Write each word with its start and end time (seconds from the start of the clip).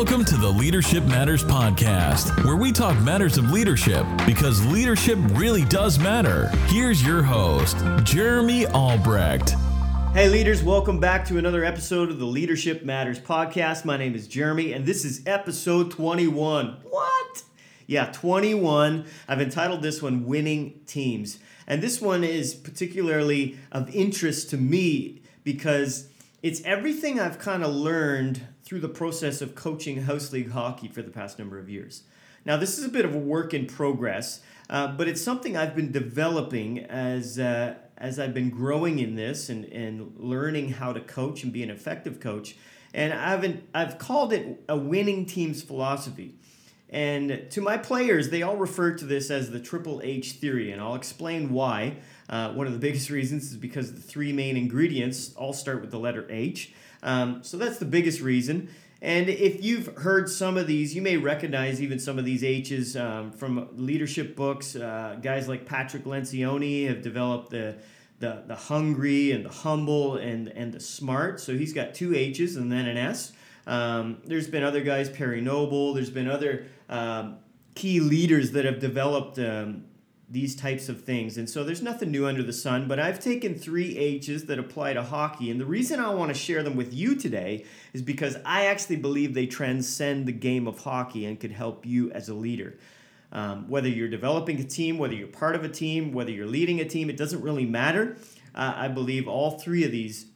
Welcome 0.00 0.24
to 0.24 0.38
the 0.38 0.48
Leadership 0.48 1.04
Matters 1.04 1.44
Podcast, 1.44 2.42
where 2.42 2.56
we 2.56 2.72
talk 2.72 2.98
matters 3.02 3.36
of 3.36 3.50
leadership 3.50 4.06
because 4.24 4.64
leadership 4.64 5.18
really 5.32 5.62
does 5.66 5.98
matter. 5.98 6.48
Here's 6.68 7.06
your 7.06 7.22
host, 7.22 7.76
Jeremy 8.02 8.66
Albrecht. 8.68 9.56
Hey, 10.14 10.30
leaders, 10.30 10.62
welcome 10.62 11.00
back 11.00 11.26
to 11.26 11.36
another 11.36 11.66
episode 11.66 12.08
of 12.08 12.18
the 12.18 12.24
Leadership 12.24 12.82
Matters 12.82 13.20
Podcast. 13.20 13.84
My 13.84 13.98
name 13.98 14.14
is 14.14 14.26
Jeremy, 14.26 14.72
and 14.72 14.86
this 14.86 15.04
is 15.04 15.22
episode 15.26 15.90
21. 15.90 16.78
What? 16.88 17.42
Yeah, 17.86 18.06
21. 18.06 19.04
I've 19.28 19.42
entitled 19.42 19.82
this 19.82 20.00
one 20.00 20.24
Winning 20.24 20.80
Teams. 20.86 21.40
And 21.66 21.82
this 21.82 22.00
one 22.00 22.24
is 22.24 22.54
particularly 22.54 23.58
of 23.70 23.94
interest 23.94 24.48
to 24.48 24.56
me 24.56 25.20
because 25.44 26.08
it's 26.42 26.62
everything 26.62 27.20
I've 27.20 27.38
kind 27.38 27.62
of 27.62 27.74
learned 27.74 28.46
through 28.70 28.78
the 28.78 28.88
process 28.88 29.42
of 29.42 29.56
coaching 29.56 30.02
House 30.02 30.32
League 30.32 30.52
hockey 30.52 30.86
for 30.86 31.02
the 31.02 31.10
past 31.10 31.40
number 31.40 31.58
of 31.58 31.68
years. 31.68 32.04
Now, 32.44 32.56
this 32.56 32.78
is 32.78 32.84
a 32.84 32.88
bit 32.88 33.04
of 33.04 33.12
a 33.12 33.18
work 33.18 33.52
in 33.52 33.66
progress, 33.66 34.42
uh, 34.68 34.92
but 34.92 35.08
it's 35.08 35.20
something 35.20 35.56
I've 35.56 35.74
been 35.74 35.90
developing 35.90 36.78
as, 36.78 37.36
uh, 37.36 37.74
as 37.98 38.20
I've 38.20 38.32
been 38.32 38.48
growing 38.48 39.00
in 39.00 39.16
this 39.16 39.48
and, 39.48 39.64
and 39.64 40.14
learning 40.16 40.68
how 40.68 40.92
to 40.92 41.00
coach 41.00 41.42
and 41.42 41.52
be 41.52 41.64
an 41.64 41.70
effective 41.70 42.20
coach. 42.20 42.54
And 42.94 43.12
I've, 43.12 43.60
I've 43.74 43.98
called 43.98 44.32
it 44.32 44.62
a 44.68 44.76
winning 44.76 45.26
team's 45.26 45.62
philosophy. 45.62 46.36
And 46.88 47.48
to 47.50 47.60
my 47.60 47.76
players, 47.76 48.30
they 48.30 48.42
all 48.42 48.56
refer 48.56 48.94
to 48.94 49.04
this 49.04 49.32
as 49.32 49.50
the 49.50 49.58
Triple 49.58 50.00
H 50.04 50.34
theory, 50.34 50.70
and 50.70 50.80
I'll 50.80 50.94
explain 50.94 51.52
why. 51.52 51.96
Uh, 52.30 52.52
one 52.52 52.66
of 52.66 52.72
the 52.72 52.78
biggest 52.78 53.10
reasons 53.18 53.50
is 53.50 53.56
because 53.56 53.92
the 53.92 54.00
three 54.00 54.32
main 54.32 54.56
ingredients 54.56 55.34
all 55.34 55.52
start 55.52 55.82
with 55.82 55.90
the 55.90 55.98
letter 55.98 56.26
H. 56.30 56.72
Um, 57.02 57.42
so 57.42 57.58
that's 57.58 57.78
the 57.78 57.84
biggest 57.84 58.20
reason. 58.20 58.70
And 59.02 59.30
if 59.30 59.64
you've 59.64 59.96
heard 59.96 60.28
some 60.28 60.58
of 60.58 60.66
these, 60.66 60.94
you 60.94 61.00
may 61.00 61.16
recognize 61.16 61.82
even 61.82 61.98
some 61.98 62.18
of 62.18 62.24
these 62.26 62.44
H's 62.44 62.96
um, 62.96 63.32
from 63.32 63.68
leadership 63.72 64.36
books. 64.36 64.76
Uh, 64.76 65.18
guys 65.22 65.48
like 65.48 65.64
Patrick 65.64 66.04
Lencioni 66.04 66.86
have 66.86 67.00
developed 67.00 67.50
the, 67.50 67.76
the, 68.18 68.42
the 68.46 68.54
hungry 68.54 69.32
and 69.32 69.44
the 69.44 69.50
humble 69.50 70.16
and, 70.16 70.48
and 70.48 70.72
the 70.72 70.80
smart. 70.80 71.40
So 71.40 71.56
he's 71.56 71.72
got 71.72 71.94
two 71.94 72.14
H's 72.14 72.56
and 72.56 72.70
then 72.70 72.86
an 72.86 72.98
S. 72.98 73.32
Um, 73.66 74.20
there's 74.24 74.48
been 74.48 74.64
other 74.64 74.82
guys, 74.82 75.08
Perry 75.08 75.40
Noble, 75.40 75.94
there's 75.94 76.10
been 76.10 76.28
other 76.28 76.66
um, 76.90 77.38
key 77.74 78.00
leaders 78.00 78.52
that 78.52 78.64
have 78.66 78.80
developed 78.80 79.38
um, 79.38 79.84
these 80.30 80.54
types 80.54 80.88
of 80.88 81.02
things. 81.02 81.36
And 81.36 81.50
so 81.50 81.64
there's 81.64 81.82
nothing 81.82 82.12
new 82.12 82.24
under 82.24 82.44
the 82.44 82.52
sun, 82.52 82.86
but 82.86 83.00
I've 83.00 83.18
taken 83.18 83.56
three 83.56 83.98
H's 83.98 84.44
that 84.44 84.60
apply 84.60 84.92
to 84.92 85.02
hockey. 85.02 85.50
And 85.50 85.60
the 85.60 85.66
reason 85.66 85.98
I 85.98 86.14
want 86.14 86.32
to 86.32 86.38
share 86.38 86.62
them 86.62 86.76
with 86.76 86.94
you 86.94 87.16
today 87.16 87.64
is 87.92 88.00
because 88.00 88.36
I 88.46 88.66
actually 88.66 88.96
believe 88.96 89.34
they 89.34 89.46
transcend 89.46 90.26
the 90.26 90.32
game 90.32 90.68
of 90.68 90.78
hockey 90.78 91.26
and 91.26 91.40
could 91.40 91.50
help 91.50 91.84
you 91.84 92.12
as 92.12 92.28
a 92.28 92.34
leader. 92.34 92.78
Um, 93.32 93.68
whether 93.68 93.88
you're 93.88 94.08
developing 94.08 94.60
a 94.60 94.64
team, 94.64 94.98
whether 94.98 95.14
you're 95.14 95.28
part 95.28 95.56
of 95.56 95.64
a 95.64 95.68
team, 95.68 96.12
whether 96.12 96.30
you're 96.30 96.46
leading 96.46 96.80
a 96.80 96.84
team, 96.84 97.10
it 97.10 97.16
doesn't 97.16 97.42
really 97.42 97.66
matter. 97.66 98.16
Uh, 98.54 98.74
I 98.76 98.88
believe 98.88 99.26
all 99.26 99.58
three 99.58 99.84
of 99.84 99.90
these 99.90 100.26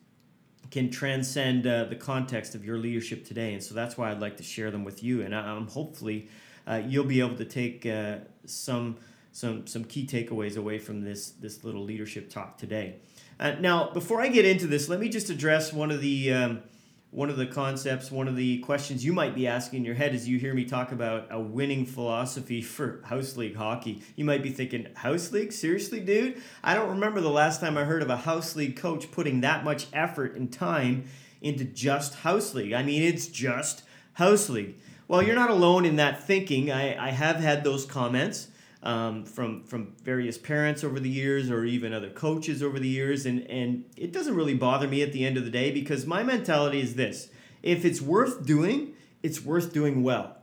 can 0.73 0.91
transcend 0.91 1.69
uh, 1.69 1.85
the 1.85 1.97
context 1.97 2.57
of 2.57 2.65
your 2.65 2.79
leadership 2.79 3.25
today. 3.25 3.53
And 3.53 3.63
so 3.63 3.75
that's 3.75 3.97
why 3.97 4.11
I'd 4.11 4.21
like 4.21 4.39
to 4.39 4.43
share 4.43 4.73
them 4.73 4.83
with 4.83 5.05
you. 5.05 5.23
And 5.23 5.35
I'm 5.35 5.69
hopefully 5.69 6.29
uh, 6.67 6.83
you'll 6.85 7.05
be 7.05 7.21
able 7.21 7.37
to 7.37 7.45
take 7.45 7.87
uh, 7.87 8.17
some 8.45 8.97
some 9.35 9.67
some 9.67 9.85
key 9.85 10.07
takeaways 10.07 10.57
away 10.57 10.79
from 10.79 11.01
this 11.01 11.31
this 11.31 11.65
little 11.65 11.83
leadership 11.83 12.31
talk 12.31 12.57
today. 12.57 12.95
Uh, 13.39 13.57
now, 13.59 13.91
before 13.91 14.23
I 14.23 14.29
get 14.29 14.45
into 14.45 14.69
this, 14.69 14.89
let 14.89 15.01
me 15.01 15.09
just 15.09 15.29
address 15.29 15.73
one 15.73 15.91
of 15.91 16.01
the 16.01 16.33
um, 16.33 16.63
one 17.11 17.29
of 17.29 17.37
the 17.37 17.47
concepts, 17.47 18.13
one 18.13 18.29
of 18.29 18.37
the 18.37 18.61
questions 18.61 19.05
you 19.05 19.13
might 19.13 19.35
be 19.35 19.49
asking 19.49 19.81
in 19.81 19.85
your 19.85 19.97
head 19.97 20.15
as 20.15 20.29
you 20.29 20.39
hear 20.39 20.55
me 20.55 20.65
talk 20.65 20.93
about 20.93 21.27
a 21.33 21.41
winning 21.41 21.85
philosophy 21.85 22.63
for 22.63 23.03
house 23.07 23.37
league 23.37 23.57
hockey. 23.57 24.03
You 24.15 24.25
might 24.25 24.45
be 24.45 24.51
thinking, 24.51 24.87
house 24.95 25.33
league? 25.33 25.53
Seriously, 25.53 25.99
dude? 25.99 26.41
I 26.63 26.75
don't 26.75 26.91
remember 26.91 27.21
the 27.21 27.29
last 27.29 27.61
time 27.61 27.77
I 27.77 27.83
heard 27.83 28.03
of 28.03 28.11
a 28.11 28.19
house 28.19 28.55
league 28.55 28.77
coach 28.77 29.11
putting 29.11 29.41
that 29.41 29.65
much 29.65 29.89
effort 29.93 30.37
and 30.37 30.53
time 30.53 31.07
into 31.43 31.65
just 31.65 32.15
house 32.21 32.55
league. 32.55 32.73
I 32.73 32.85
mean, 32.85 33.03
it's 33.03 33.27
just 33.27 33.83
house 34.13 34.49
league. 34.49 34.77
Well, 35.09 35.25
you're 35.25 35.35
not 35.35 35.51
alone 35.51 35.85
in 35.85 35.97
that 35.97 36.23
thinking. 36.25 36.71
I, 36.71 37.09
I 37.09 37.11
have 37.11 37.37
had 37.37 37.65
those 37.65 37.85
comments 37.85 38.49
um, 38.85 39.25
from 39.25 39.65
from 39.65 39.95
various 40.03 40.39
parents 40.39 40.85
over 40.85 41.01
the 41.01 41.09
years 41.09 41.51
or 41.51 41.65
even 41.65 41.93
other 41.93 42.11
coaches 42.11 42.63
over 42.63 42.79
the 42.79 42.89
years. 42.89 43.27
And 43.27 43.43
and 43.51 43.85
it 43.97 44.13
doesn't 44.13 44.37
really 44.37 44.55
bother 44.55 44.87
me 44.87 45.03
at 45.03 45.13
the 45.13 45.27
end 45.27 45.37
of 45.37 45.45
the 45.45 45.51
day 45.51 45.71
because 45.71 46.07
my 46.07 46.23
mentality 46.23 46.81
is 46.81 46.95
this. 46.95 47.29
If 47.63 47.85
it's 47.85 48.01
worth 48.01 48.45
doing 48.45 48.95
it's 49.25 49.43
worth 49.43 49.73
doing 49.73 50.03
well. 50.03 50.37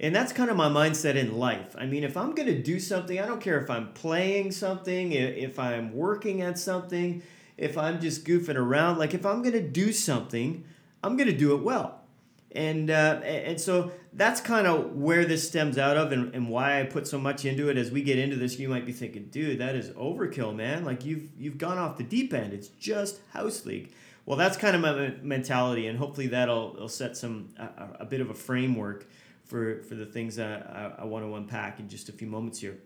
And 0.00 0.16
that's 0.16 0.32
kind 0.32 0.48
of 0.48 0.56
my 0.56 0.68
mindset 0.68 1.14
in 1.14 1.36
life. 1.36 1.76
I 1.78 1.84
mean 1.84 2.04
if 2.04 2.16
i'm 2.16 2.34
going 2.34 2.48
to 2.48 2.60
do 2.60 2.80
something 2.80 3.20
i 3.20 3.26
don't 3.26 3.40
care 3.40 3.60
if 3.60 3.68
i'm 3.68 3.92
playing 3.92 4.50
something 4.52 5.12
if 5.12 5.58
i'm 5.58 5.92
working 5.92 6.40
at 6.40 6.58
something 6.58 7.22
if 7.58 7.76
i'm 7.76 8.00
just 8.00 8.24
goofing 8.24 8.56
around 8.56 8.98
like 8.98 9.12
if 9.12 9.26
i'm 9.26 9.42
going 9.42 9.52
to 9.52 9.68
do 9.68 9.92
something 9.92 10.64
i'm 11.02 11.16
going 11.16 11.28
to 11.28 11.36
do 11.36 11.54
it 11.54 11.62
well 11.62 11.97
and 12.58 12.90
uh, 12.90 13.20
and 13.24 13.60
so 13.60 13.92
that's 14.12 14.40
kind 14.40 14.66
of 14.66 14.96
where 14.96 15.24
this 15.24 15.46
stems 15.46 15.78
out 15.78 15.96
of 15.96 16.10
and, 16.10 16.34
and 16.34 16.48
why 16.48 16.80
I 16.80 16.84
put 16.84 17.06
so 17.06 17.16
much 17.16 17.44
into 17.44 17.70
it. 17.70 17.78
As 17.78 17.92
we 17.92 18.02
get 18.02 18.18
into 18.18 18.34
this 18.34 18.58
you 18.58 18.68
might 18.68 18.84
be 18.84 18.92
thinking 18.92 19.28
dude 19.30 19.60
that 19.60 19.76
is 19.76 19.90
overkill 19.90 20.54
man. 20.54 20.84
Like 20.84 21.04
you've 21.04 21.30
you've 21.38 21.56
gone 21.56 21.78
off 21.78 21.96
the 21.96 22.04
deep 22.04 22.34
end. 22.34 22.52
It's 22.52 22.68
just 22.68 23.20
house 23.32 23.64
league. 23.64 23.92
Well 24.26 24.36
that's 24.36 24.56
kind 24.56 24.74
of 24.74 24.82
my 24.82 25.14
mentality 25.22 25.86
and 25.86 25.98
hopefully 25.98 26.26
that'll 26.26 26.88
set 26.88 27.16
some 27.16 27.50
a, 27.56 28.00
a, 28.00 28.04
bit 28.04 28.20
of 28.20 28.28
a 28.28 28.34
framework 28.34 29.06
for 29.44 29.82
for 29.84 29.94
the 29.94 30.06
things 30.06 30.34
that 30.36 30.66
I, 30.68 31.02
I 31.02 31.04
want 31.04 31.24
to 31.24 31.34
unpack 31.36 31.78
in 31.78 31.88
just 31.88 32.08
a 32.08 32.12
few 32.12 32.26
moments 32.26 32.58
here. 32.58 32.78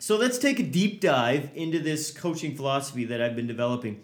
So 0.00 0.16
let's 0.16 0.38
take 0.38 0.58
a 0.58 0.64
deep 0.64 1.00
dive 1.00 1.50
into 1.54 1.78
this 1.78 2.10
coaching 2.10 2.56
philosophy 2.56 3.04
that 3.04 3.22
I've 3.22 3.36
been 3.36 3.46
developing 3.46 4.02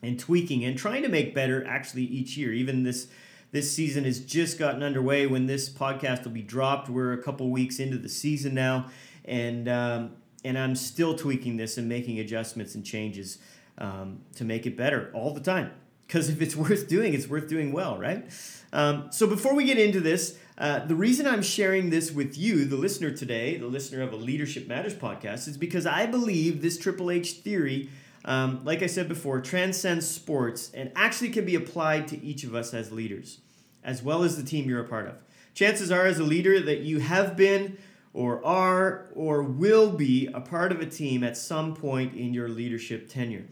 and 0.00 0.18
tweaking 0.18 0.64
and 0.64 0.78
trying 0.78 1.02
to 1.02 1.08
make 1.08 1.34
better 1.34 1.66
actually 1.66 2.04
each 2.04 2.36
year 2.36 2.52
even 2.52 2.84
this 2.84 3.08
this 3.52 3.70
season 3.70 4.04
has 4.04 4.18
just 4.18 4.58
gotten 4.58 4.82
underway 4.82 5.26
when 5.26 5.46
this 5.46 5.68
podcast 5.68 6.24
will 6.24 6.32
be 6.32 6.42
dropped. 6.42 6.88
We're 6.88 7.12
a 7.12 7.22
couple 7.22 7.50
weeks 7.50 7.78
into 7.78 7.98
the 7.98 8.08
season 8.08 8.54
now, 8.54 8.88
and 9.24 9.68
um, 9.68 10.12
and 10.44 10.58
I'm 10.58 10.74
still 10.74 11.14
tweaking 11.14 11.58
this 11.58 11.78
and 11.78 11.88
making 11.88 12.18
adjustments 12.18 12.74
and 12.74 12.84
changes 12.84 13.38
um, 13.78 14.20
to 14.36 14.44
make 14.44 14.66
it 14.66 14.76
better 14.76 15.10
all 15.14 15.34
the 15.34 15.40
time. 15.40 15.70
Because 16.06 16.28
if 16.30 16.40
it's 16.42 16.56
worth 16.56 16.88
doing, 16.88 17.14
it's 17.14 17.28
worth 17.28 17.48
doing 17.48 17.72
well, 17.72 17.98
right? 17.98 18.24
Um, 18.72 19.08
so 19.12 19.26
before 19.26 19.54
we 19.54 19.64
get 19.64 19.78
into 19.78 20.00
this, 20.00 20.38
uh, 20.56 20.84
the 20.86 20.94
reason 20.94 21.26
I'm 21.26 21.42
sharing 21.42 21.90
this 21.90 22.10
with 22.10 22.38
you, 22.38 22.64
the 22.64 22.76
listener 22.76 23.10
today, 23.10 23.58
the 23.58 23.66
listener 23.66 24.02
of 24.02 24.14
a 24.14 24.16
Leadership 24.16 24.66
Matters 24.66 24.94
podcast, 24.94 25.46
is 25.46 25.58
because 25.58 25.84
I 25.84 26.06
believe 26.06 26.62
this 26.62 26.78
Triple 26.78 27.10
H 27.10 27.32
theory 27.34 27.90
um, 28.24 28.64
like 28.64 28.82
I 28.82 28.86
said 28.86 29.08
before, 29.08 29.40
transcends 29.40 30.08
sports 30.08 30.70
and 30.74 30.92
actually 30.94 31.30
can 31.30 31.44
be 31.44 31.54
applied 31.54 32.08
to 32.08 32.22
each 32.22 32.44
of 32.44 32.54
us 32.54 32.72
as 32.72 32.92
leaders, 32.92 33.40
as 33.82 34.02
well 34.02 34.22
as 34.22 34.36
the 34.36 34.42
team 34.42 34.68
you're 34.68 34.84
a 34.84 34.88
part 34.88 35.08
of. 35.08 35.22
Chances 35.54 35.90
are, 35.90 36.06
as 36.06 36.18
a 36.18 36.24
leader, 36.24 36.60
that 36.60 36.80
you 36.80 37.00
have 37.00 37.36
been 37.36 37.78
or 38.14 38.44
are 38.44 39.08
or 39.14 39.42
will 39.42 39.90
be 39.90 40.28
a 40.34 40.40
part 40.40 40.70
of 40.72 40.80
a 40.80 40.86
team 40.86 41.24
at 41.24 41.36
some 41.36 41.74
point 41.74 42.14
in 42.14 42.32
your 42.34 42.48
leadership 42.48 43.08
tenure. 43.08 43.44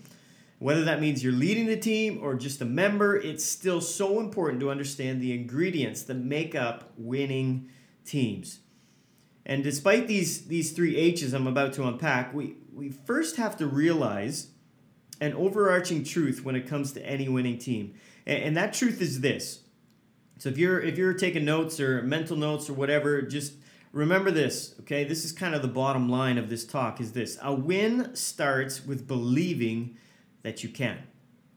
Whether 0.58 0.84
that 0.84 1.00
means 1.00 1.24
you're 1.24 1.32
leading 1.32 1.66
the 1.66 1.76
team 1.76 2.20
or 2.22 2.34
just 2.34 2.60
a 2.60 2.66
member, 2.66 3.16
it's 3.16 3.44
still 3.44 3.80
so 3.80 4.20
important 4.20 4.60
to 4.60 4.70
understand 4.70 5.20
the 5.20 5.32
ingredients 5.32 6.02
that 6.02 6.14
make 6.14 6.54
up 6.54 6.92
winning 6.98 7.70
teams. 8.04 8.60
And 9.46 9.64
despite 9.64 10.06
these, 10.06 10.46
these 10.48 10.72
three 10.72 10.96
H's 10.96 11.32
I'm 11.32 11.46
about 11.46 11.72
to 11.74 11.88
unpack, 11.88 12.34
we, 12.34 12.56
we 12.74 12.90
first 12.90 13.36
have 13.36 13.56
to 13.56 13.66
realize 13.66 14.48
an 15.20 15.34
overarching 15.34 16.04
truth 16.04 16.44
when 16.44 16.56
it 16.56 16.66
comes 16.66 16.92
to 16.92 17.06
any 17.06 17.28
winning 17.28 17.58
team. 17.58 17.94
And, 18.26 18.42
and 18.42 18.56
that 18.56 18.72
truth 18.72 19.00
is 19.02 19.20
this. 19.20 19.60
So 20.38 20.48
if 20.48 20.56
you're 20.56 20.80
if 20.80 20.96
you're 20.96 21.12
taking 21.12 21.44
notes 21.44 21.78
or 21.80 22.02
mental 22.02 22.36
notes 22.36 22.70
or 22.70 22.72
whatever, 22.72 23.20
just 23.22 23.54
remember 23.92 24.30
this, 24.30 24.74
okay? 24.80 25.04
This 25.04 25.24
is 25.24 25.32
kind 25.32 25.54
of 25.54 25.62
the 25.62 25.68
bottom 25.68 26.08
line 26.08 26.38
of 26.38 26.48
this 26.48 26.64
talk 26.64 27.00
is 27.00 27.12
this. 27.12 27.38
A 27.42 27.52
win 27.52 28.14
starts 28.14 28.84
with 28.84 29.06
believing 29.06 29.96
that 30.42 30.62
you 30.62 30.70
can. 30.70 30.98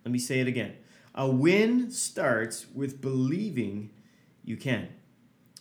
Let 0.04 0.12
me 0.12 0.20
say 0.20 0.40
it 0.40 0.48
again. 0.48 0.74
A 1.16 1.30
win 1.30 1.92
starts 1.92 2.66
with 2.74 3.00
believing 3.00 3.92
you 4.44 4.58
can. 4.58 4.90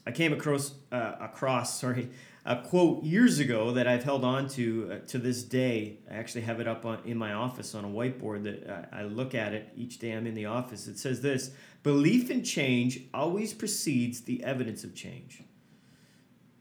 I 0.04 0.10
came 0.10 0.32
across 0.32 0.74
uh, 0.90 1.14
across 1.20 1.78
sorry 1.80 2.10
a 2.44 2.56
quote 2.56 3.04
years 3.04 3.38
ago 3.38 3.72
that 3.72 3.86
I've 3.86 4.02
held 4.02 4.24
on 4.24 4.48
to 4.50 4.90
uh, 4.92 5.06
to 5.08 5.18
this 5.18 5.42
day. 5.42 5.98
I 6.10 6.14
actually 6.14 6.42
have 6.42 6.60
it 6.60 6.66
up 6.66 6.84
on, 6.84 7.00
in 7.04 7.16
my 7.16 7.32
office 7.32 7.74
on 7.74 7.84
a 7.84 7.88
whiteboard 7.88 8.42
that 8.44 8.88
I, 8.92 9.00
I 9.00 9.02
look 9.04 9.34
at 9.34 9.54
it 9.54 9.68
each 9.76 9.98
day 9.98 10.12
I'm 10.12 10.26
in 10.26 10.34
the 10.34 10.46
office. 10.46 10.88
It 10.88 10.98
says 10.98 11.20
this 11.22 11.52
Belief 11.82 12.30
in 12.30 12.42
change 12.42 13.00
always 13.14 13.52
precedes 13.52 14.22
the 14.22 14.42
evidence 14.42 14.82
of 14.84 14.94
change. 14.94 15.42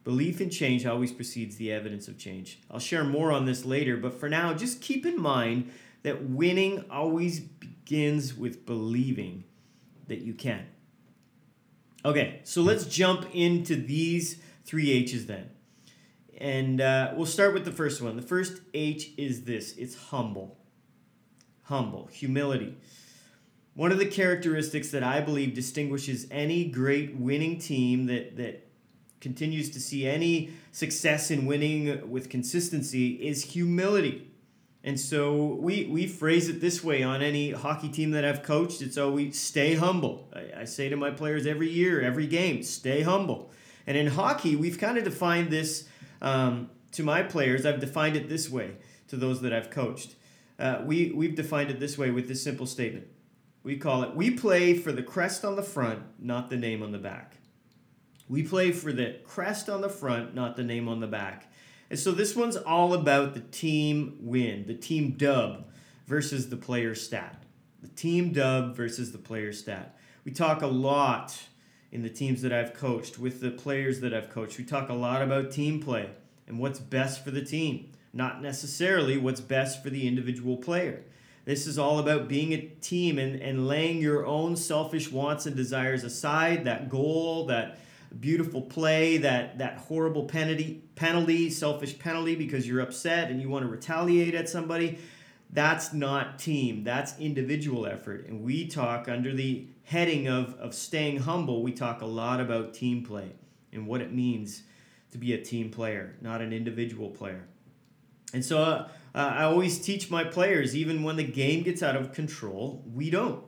Belief 0.04 0.42
in 0.42 0.50
change 0.50 0.86
always 0.86 1.12
precedes 1.12 1.57
the 1.57 1.72
evidence 1.72 2.07
of 2.07 2.18
change. 2.18 2.60
I'll 2.72 2.80
share 2.80 3.04
more 3.04 3.31
on 3.31 3.45
this 3.45 3.66
later, 3.66 3.98
but 3.98 4.13
for 4.13 4.30
now, 4.30 4.54
just 4.54 4.81
keep 4.81 5.06
in 5.06 5.22
mind 5.22 5.72
that 6.01 6.24
winning 6.24 6.86
always 6.89 7.39
begins 7.39 8.34
with 8.34 8.66
believing 8.66 9.44
that 10.07 10.22
you 10.22 10.34
can. 10.34 10.66
Okay, 12.04 12.39
so 12.44 12.63
let's 12.63 12.86
jump 12.86 13.27
into 13.31 13.75
these 13.75 14.42
three 14.66 14.92
H's 14.92 15.27
then. 15.27 15.51
And 16.41 16.81
uh, 16.81 17.13
we'll 17.15 17.27
start 17.27 17.53
with 17.53 17.65
the 17.65 17.71
first 17.71 18.01
one. 18.01 18.15
The 18.15 18.23
first 18.23 18.61
H 18.73 19.11
is 19.15 19.43
this 19.43 19.77
it's 19.77 19.95
humble. 19.95 20.57
Humble, 21.65 22.07
humility. 22.07 22.77
One 23.75 23.91
of 23.91 23.99
the 23.99 24.07
characteristics 24.07 24.89
that 24.89 25.03
I 25.03 25.21
believe 25.21 25.53
distinguishes 25.53 26.27
any 26.31 26.65
great 26.65 27.15
winning 27.15 27.59
team 27.59 28.07
that, 28.07 28.38
that 28.38 28.67
continues 29.21 29.69
to 29.69 29.79
see 29.79 30.07
any 30.07 30.49
success 30.71 31.29
in 31.29 31.45
winning 31.45 32.09
with 32.09 32.27
consistency 32.27 33.11
is 33.25 33.43
humility. 33.53 34.27
And 34.83 34.99
so 34.99 35.59
we, 35.61 35.85
we 35.85 36.07
phrase 36.07 36.49
it 36.49 36.59
this 36.59 36.83
way 36.83 37.03
on 37.03 37.21
any 37.21 37.51
hockey 37.51 37.88
team 37.88 38.11
that 38.11 38.25
I've 38.25 38.41
coached. 38.41 38.81
It's 38.81 38.97
always 38.97 39.39
stay 39.39 39.75
humble. 39.75 40.27
I, 40.33 40.61
I 40.61 40.65
say 40.65 40.89
to 40.89 40.97
my 40.97 41.11
players 41.11 41.45
every 41.45 41.69
year, 41.69 42.01
every 42.01 42.25
game, 42.25 42.63
stay 42.63 43.03
humble. 43.03 43.51
And 43.85 43.95
in 43.95 44.07
hockey, 44.07 44.55
we've 44.55 44.79
kind 44.79 44.97
of 44.97 45.03
defined 45.03 45.51
this 45.51 45.88
um, 46.21 46.69
to 46.94 47.03
my 47.03 47.23
players. 47.23 47.65
I've 47.65 47.79
defined 47.79 48.15
it 48.15 48.29
this 48.29 48.50
way 48.50 48.77
to 49.07 49.15
those 49.15 49.41
that 49.41 49.53
I've 49.53 49.69
coached. 49.69 50.15
Uh, 50.59 50.81
we, 50.85 51.12
we've 51.12 51.35
defined 51.35 51.71
it 51.71 51.79
this 51.79 51.97
way 51.97 52.12
with 52.12 52.27
this 52.27 52.44
simple 52.44 52.65
statement. 52.65 53.07
We 53.63 53.77
call 53.77 54.03
it, 54.03 54.15
we 54.15 54.31
play 54.31 54.73
for 54.73 54.91
the 54.91 55.03
crest 55.03 55.45
on 55.45 55.56
the 55.56 55.63
front, 55.63 56.03
not 56.19 56.50
the 56.50 56.57
name 56.57 56.81
on 56.81 56.91
the 56.91 56.97
back. 56.97 57.38
We 58.27 58.44
play 58.44 58.71
for 58.71 58.91
the 58.91 59.19
crest 59.25 59.69
on 59.69 59.81
the 59.81 59.89
front, 59.89 60.33
not 60.33 60.56
the 60.56 60.63
name 60.63 60.88
on 60.88 61.00
the 61.00 61.07
back. 61.07 61.51
And 61.89 62.00
so 62.00 62.12
this 62.12 62.35
one's 62.35 62.56
all 62.56 62.94
about 62.94 63.33
the 63.33 63.41
team 63.41 64.17
win, 64.21 64.65
the 64.65 64.74
team 64.74 65.12
dub 65.17 65.67
versus 66.07 66.50
the 66.50 66.57
player 66.57 66.95
stat. 66.95 67.44
The 67.81 67.89
team 67.89 68.31
dub 68.31 68.75
versus 68.75 69.12
the 69.12 69.17
player 69.17 69.51
stat. 69.51 69.97
We 70.24 70.31
talk 70.31 70.62
a 70.62 70.67
lot 70.67 71.38
in 71.91 72.01
the 72.03 72.09
teams 72.09 72.41
that 72.41 72.53
I've 72.53 72.73
coached, 72.73 73.19
with 73.19 73.41
the 73.41 73.51
players 73.51 73.99
that 73.99 74.13
I've 74.13 74.29
coached. 74.29 74.57
We 74.57 74.63
talk 74.63 74.89
a 74.89 74.93
lot 74.93 75.21
about 75.21 75.51
team 75.51 75.81
play 75.81 76.09
and 76.47 76.59
what's 76.59 76.79
best 76.79 77.23
for 77.23 77.31
the 77.31 77.43
team, 77.43 77.91
not 78.13 78.41
necessarily 78.41 79.17
what's 79.17 79.41
best 79.41 79.83
for 79.83 79.89
the 79.89 80.07
individual 80.07 80.57
player. 80.57 81.03
This 81.43 81.65
is 81.65 81.79
all 81.79 81.99
about 81.99 82.27
being 82.27 82.53
a 82.53 82.61
team 82.61 83.17
and, 83.17 83.41
and 83.41 83.67
laying 83.67 83.99
your 83.99 84.25
own 84.25 84.55
selfish 84.55 85.11
wants 85.11 85.45
and 85.45 85.55
desires 85.55 86.03
aside, 86.03 86.65
that 86.65 86.89
goal, 86.89 87.47
that 87.47 87.79
beautiful 88.19 88.61
play, 88.61 89.17
that 89.17 89.57
that 89.57 89.77
horrible 89.77 90.25
penalty, 90.25 90.83
penalty, 90.95 91.49
selfish 91.49 91.97
penalty 91.97 92.35
because 92.35 92.67
you're 92.67 92.81
upset 92.81 93.31
and 93.31 93.41
you 93.41 93.49
want 93.49 93.65
to 93.65 93.71
retaliate 93.71 94.35
at 94.35 94.49
somebody. 94.49 94.99
That's 95.53 95.94
not 95.94 96.39
team. 96.39 96.83
That's 96.83 97.19
individual 97.19 97.86
effort. 97.86 98.27
And 98.27 98.42
we 98.42 98.68
talk 98.68 99.09
under 99.09 99.33
the 99.33 99.68
heading 99.83 100.27
of, 100.27 100.56
of 100.56 100.74
staying 100.74 101.18
humble, 101.19 101.62
we 101.62 101.74
talk 101.74 102.01
a 102.01 102.06
lot 102.06 102.39
about 102.39 102.74
team 102.74 103.03
play 103.03 103.31
and 103.74 103.86
what 103.86 104.01
it 104.01 104.13
means 104.13 104.63
to 105.12 105.18
be 105.18 105.33
a 105.33 105.42
team 105.44 105.69
player, 105.69 106.15
not 106.21 106.42
an 106.42 106.53
individual 106.53 107.09
player. 107.09 107.44
And 108.33 108.44
so 108.45 108.62
uh, 108.63 108.88
I 109.13 109.44
always 109.44 109.80
teach 109.80 110.09
my 110.09 110.24
players, 110.24 110.75
even 110.75 111.03
when 111.03 111.18
the 111.18 111.24
game 111.25 111.63
gets 111.63 111.83
out 111.83 111.98
of 111.98 112.13
control, 112.13 112.83
we 112.94 113.09
don't. 113.09 113.44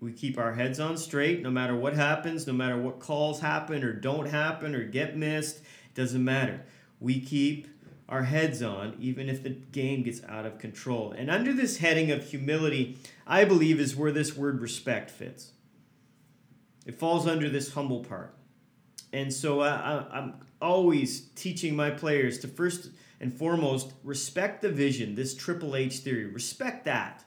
We 0.00 0.12
keep 0.12 0.38
our 0.38 0.54
heads 0.54 0.80
on 0.80 0.96
straight 0.96 1.42
no 1.42 1.50
matter 1.50 1.76
what 1.76 1.94
happens, 1.94 2.46
no 2.46 2.54
matter 2.54 2.80
what 2.80 2.98
calls 2.98 3.40
happen 3.40 3.84
or 3.84 3.92
don't 3.92 4.26
happen 4.26 4.74
or 4.74 4.84
get 4.84 5.16
missed. 5.16 5.58
It 5.58 5.94
doesn't 5.94 6.24
matter. 6.24 6.62
We 6.98 7.20
keep 7.20 7.68
our 8.12 8.24
heads 8.24 8.62
on 8.62 8.94
even 9.00 9.30
if 9.30 9.42
the 9.42 9.48
game 9.48 10.02
gets 10.02 10.22
out 10.28 10.44
of 10.44 10.58
control. 10.58 11.12
And 11.16 11.30
under 11.30 11.54
this 11.54 11.78
heading 11.78 12.10
of 12.10 12.22
humility, 12.22 12.98
I 13.26 13.46
believe 13.46 13.80
is 13.80 13.96
where 13.96 14.12
this 14.12 14.36
word 14.36 14.60
respect 14.60 15.10
fits. 15.10 15.52
It 16.84 16.98
falls 16.98 17.26
under 17.26 17.48
this 17.48 17.72
humble 17.72 18.04
part. 18.04 18.34
And 19.14 19.32
so 19.32 19.62
I, 19.62 20.04
I'm 20.12 20.34
always 20.60 21.22
teaching 21.34 21.74
my 21.74 21.88
players 21.88 22.38
to 22.40 22.48
first 22.48 22.90
and 23.18 23.32
foremost 23.32 23.94
respect 24.04 24.60
the 24.60 24.68
vision, 24.68 25.14
this 25.14 25.34
Triple 25.34 25.74
H 25.74 25.98
theory. 25.98 26.26
Respect 26.26 26.84
that. 26.84 27.24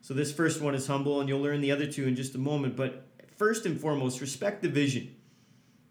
So 0.00 0.12
this 0.12 0.32
first 0.32 0.60
one 0.60 0.74
is 0.74 0.88
humble, 0.88 1.20
and 1.20 1.28
you'll 1.28 1.40
learn 1.40 1.60
the 1.60 1.70
other 1.70 1.86
two 1.86 2.08
in 2.08 2.16
just 2.16 2.34
a 2.34 2.38
moment. 2.38 2.74
But 2.74 3.06
first 3.36 3.64
and 3.64 3.80
foremost, 3.80 4.20
respect 4.20 4.62
the 4.62 4.68
vision, 4.68 5.14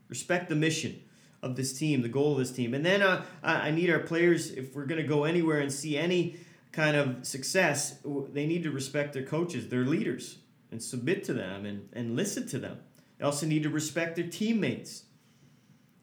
respect 0.10 0.50
the 0.50 0.56
mission 0.56 1.02
of 1.46 1.56
this 1.56 1.78
team, 1.78 2.02
the 2.02 2.10
goal 2.10 2.34
of 2.34 2.40
this 2.40 2.52
team. 2.52 2.74
And 2.74 2.84
then 2.84 3.04
uh, 3.04 3.24
I 3.44 3.70
need 3.70 3.92
our 3.92 4.00
players, 4.00 4.50
if 4.50 4.76
we're 4.76 4.88
going 4.88 5.02
to 5.02 5.08
go 5.08 5.26
anywhere 5.26 5.60
and 5.60 5.72
see 5.72 5.96
any 5.96 6.38
kind 6.72 6.98
of 6.98 7.26
success, 7.26 8.00
they 8.34 8.48
need 8.48 8.64
to 8.64 8.72
respect 8.72 9.14
their 9.14 9.24
coaches, 9.24 9.70
their 9.70 9.86
leaders, 9.86 10.40
and 10.72 10.82
submit 10.82 11.24
to 11.26 11.34
them 11.34 11.66
and, 11.66 11.88
and 11.94 12.16
listen 12.16 12.48
to 12.48 12.58
them. 12.58 12.80
They 13.20 13.26
also 13.26 13.46
need 13.46 13.62
to 13.62 13.70
respect 13.70 14.16
their 14.16 14.28
teammates, 14.28 15.04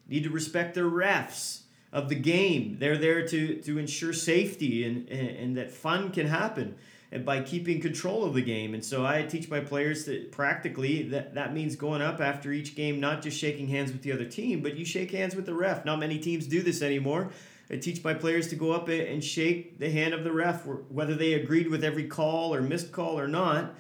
need 0.08 0.22
to 0.22 0.30
respect 0.30 0.76
their 0.76 0.88
refs 0.88 1.62
of 1.92 2.08
the 2.08 2.14
game. 2.14 2.76
They're 2.78 2.96
there 2.96 3.26
to, 3.26 3.56
to 3.62 3.78
ensure 3.78 4.12
safety 4.12 4.84
and, 4.84 5.08
and, 5.08 5.28
and 5.28 5.56
that 5.56 5.72
fun 5.72 6.12
can 6.12 6.28
happen 6.28 6.76
by 7.18 7.42
keeping 7.42 7.80
control 7.80 8.24
of 8.24 8.34
the 8.34 8.42
game. 8.42 8.72
And 8.74 8.84
so 8.84 9.04
I 9.04 9.22
teach 9.22 9.50
my 9.50 9.60
players 9.60 10.06
that 10.06 10.32
practically 10.32 11.02
that, 11.10 11.34
that 11.34 11.52
means 11.52 11.76
going 11.76 12.00
up 12.00 12.20
after 12.20 12.52
each 12.52 12.74
game, 12.74 13.00
not 13.00 13.22
just 13.22 13.38
shaking 13.38 13.68
hands 13.68 13.92
with 13.92 14.02
the 14.02 14.12
other 14.12 14.24
team, 14.24 14.62
but 14.62 14.76
you 14.76 14.84
shake 14.84 15.10
hands 15.10 15.36
with 15.36 15.44
the 15.44 15.54
ref. 15.54 15.84
Not 15.84 15.98
many 15.98 16.18
teams 16.18 16.46
do 16.46 16.62
this 16.62 16.80
anymore. 16.80 17.30
I 17.70 17.76
teach 17.76 18.02
my 18.02 18.14
players 18.14 18.48
to 18.48 18.56
go 18.56 18.72
up 18.72 18.88
and 18.88 19.22
shake 19.22 19.78
the 19.78 19.90
hand 19.90 20.14
of 20.14 20.24
the 20.24 20.32
ref, 20.32 20.66
whether 20.66 21.14
they 21.14 21.34
agreed 21.34 21.68
with 21.68 21.84
every 21.84 22.06
call 22.06 22.54
or 22.54 22.60
missed 22.60 22.92
call 22.92 23.18
or 23.18 23.28
not, 23.28 23.78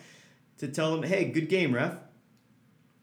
to 0.58 0.68
tell 0.68 0.94
them, 0.94 1.02
hey, 1.02 1.24
good 1.26 1.48
game, 1.48 1.74
ref. 1.74 1.96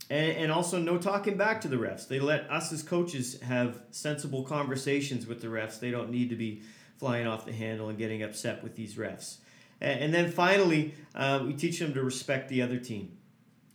And, 0.09 0.37
and 0.37 0.51
also, 0.51 0.79
no 0.79 0.97
talking 0.97 1.37
back 1.37 1.61
to 1.61 1.67
the 1.67 1.75
refs. 1.75 2.07
They 2.07 2.19
let 2.19 2.49
us 2.49 2.71
as 2.71 2.81
coaches 2.81 3.39
have 3.41 3.81
sensible 3.91 4.43
conversations 4.43 5.27
with 5.27 5.41
the 5.41 5.47
refs. 5.47 5.79
They 5.79 5.91
don't 5.91 6.09
need 6.09 6.29
to 6.29 6.35
be 6.35 6.63
flying 6.97 7.27
off 7.27 7.45
the 7.45 7.53
handle 7.53 7.89
and 7.89 7.97
getting 7.97 8.23
upset 8.23 8.63
with 8.63 8.75
these 8.75 8.95
refs. 8.95 9.37
And 9.81 10.13
then 10.13 10.31
finally, 10.31 10.93
uh, 11.15 11.43
we 11.45 11.53
teach 11.53 11.79
them 11.79 11.93
to 11.93 12.03
respect 12.03 12.49
the 12.49 12.61
other 12.61 12.77
team. 12.77 13.17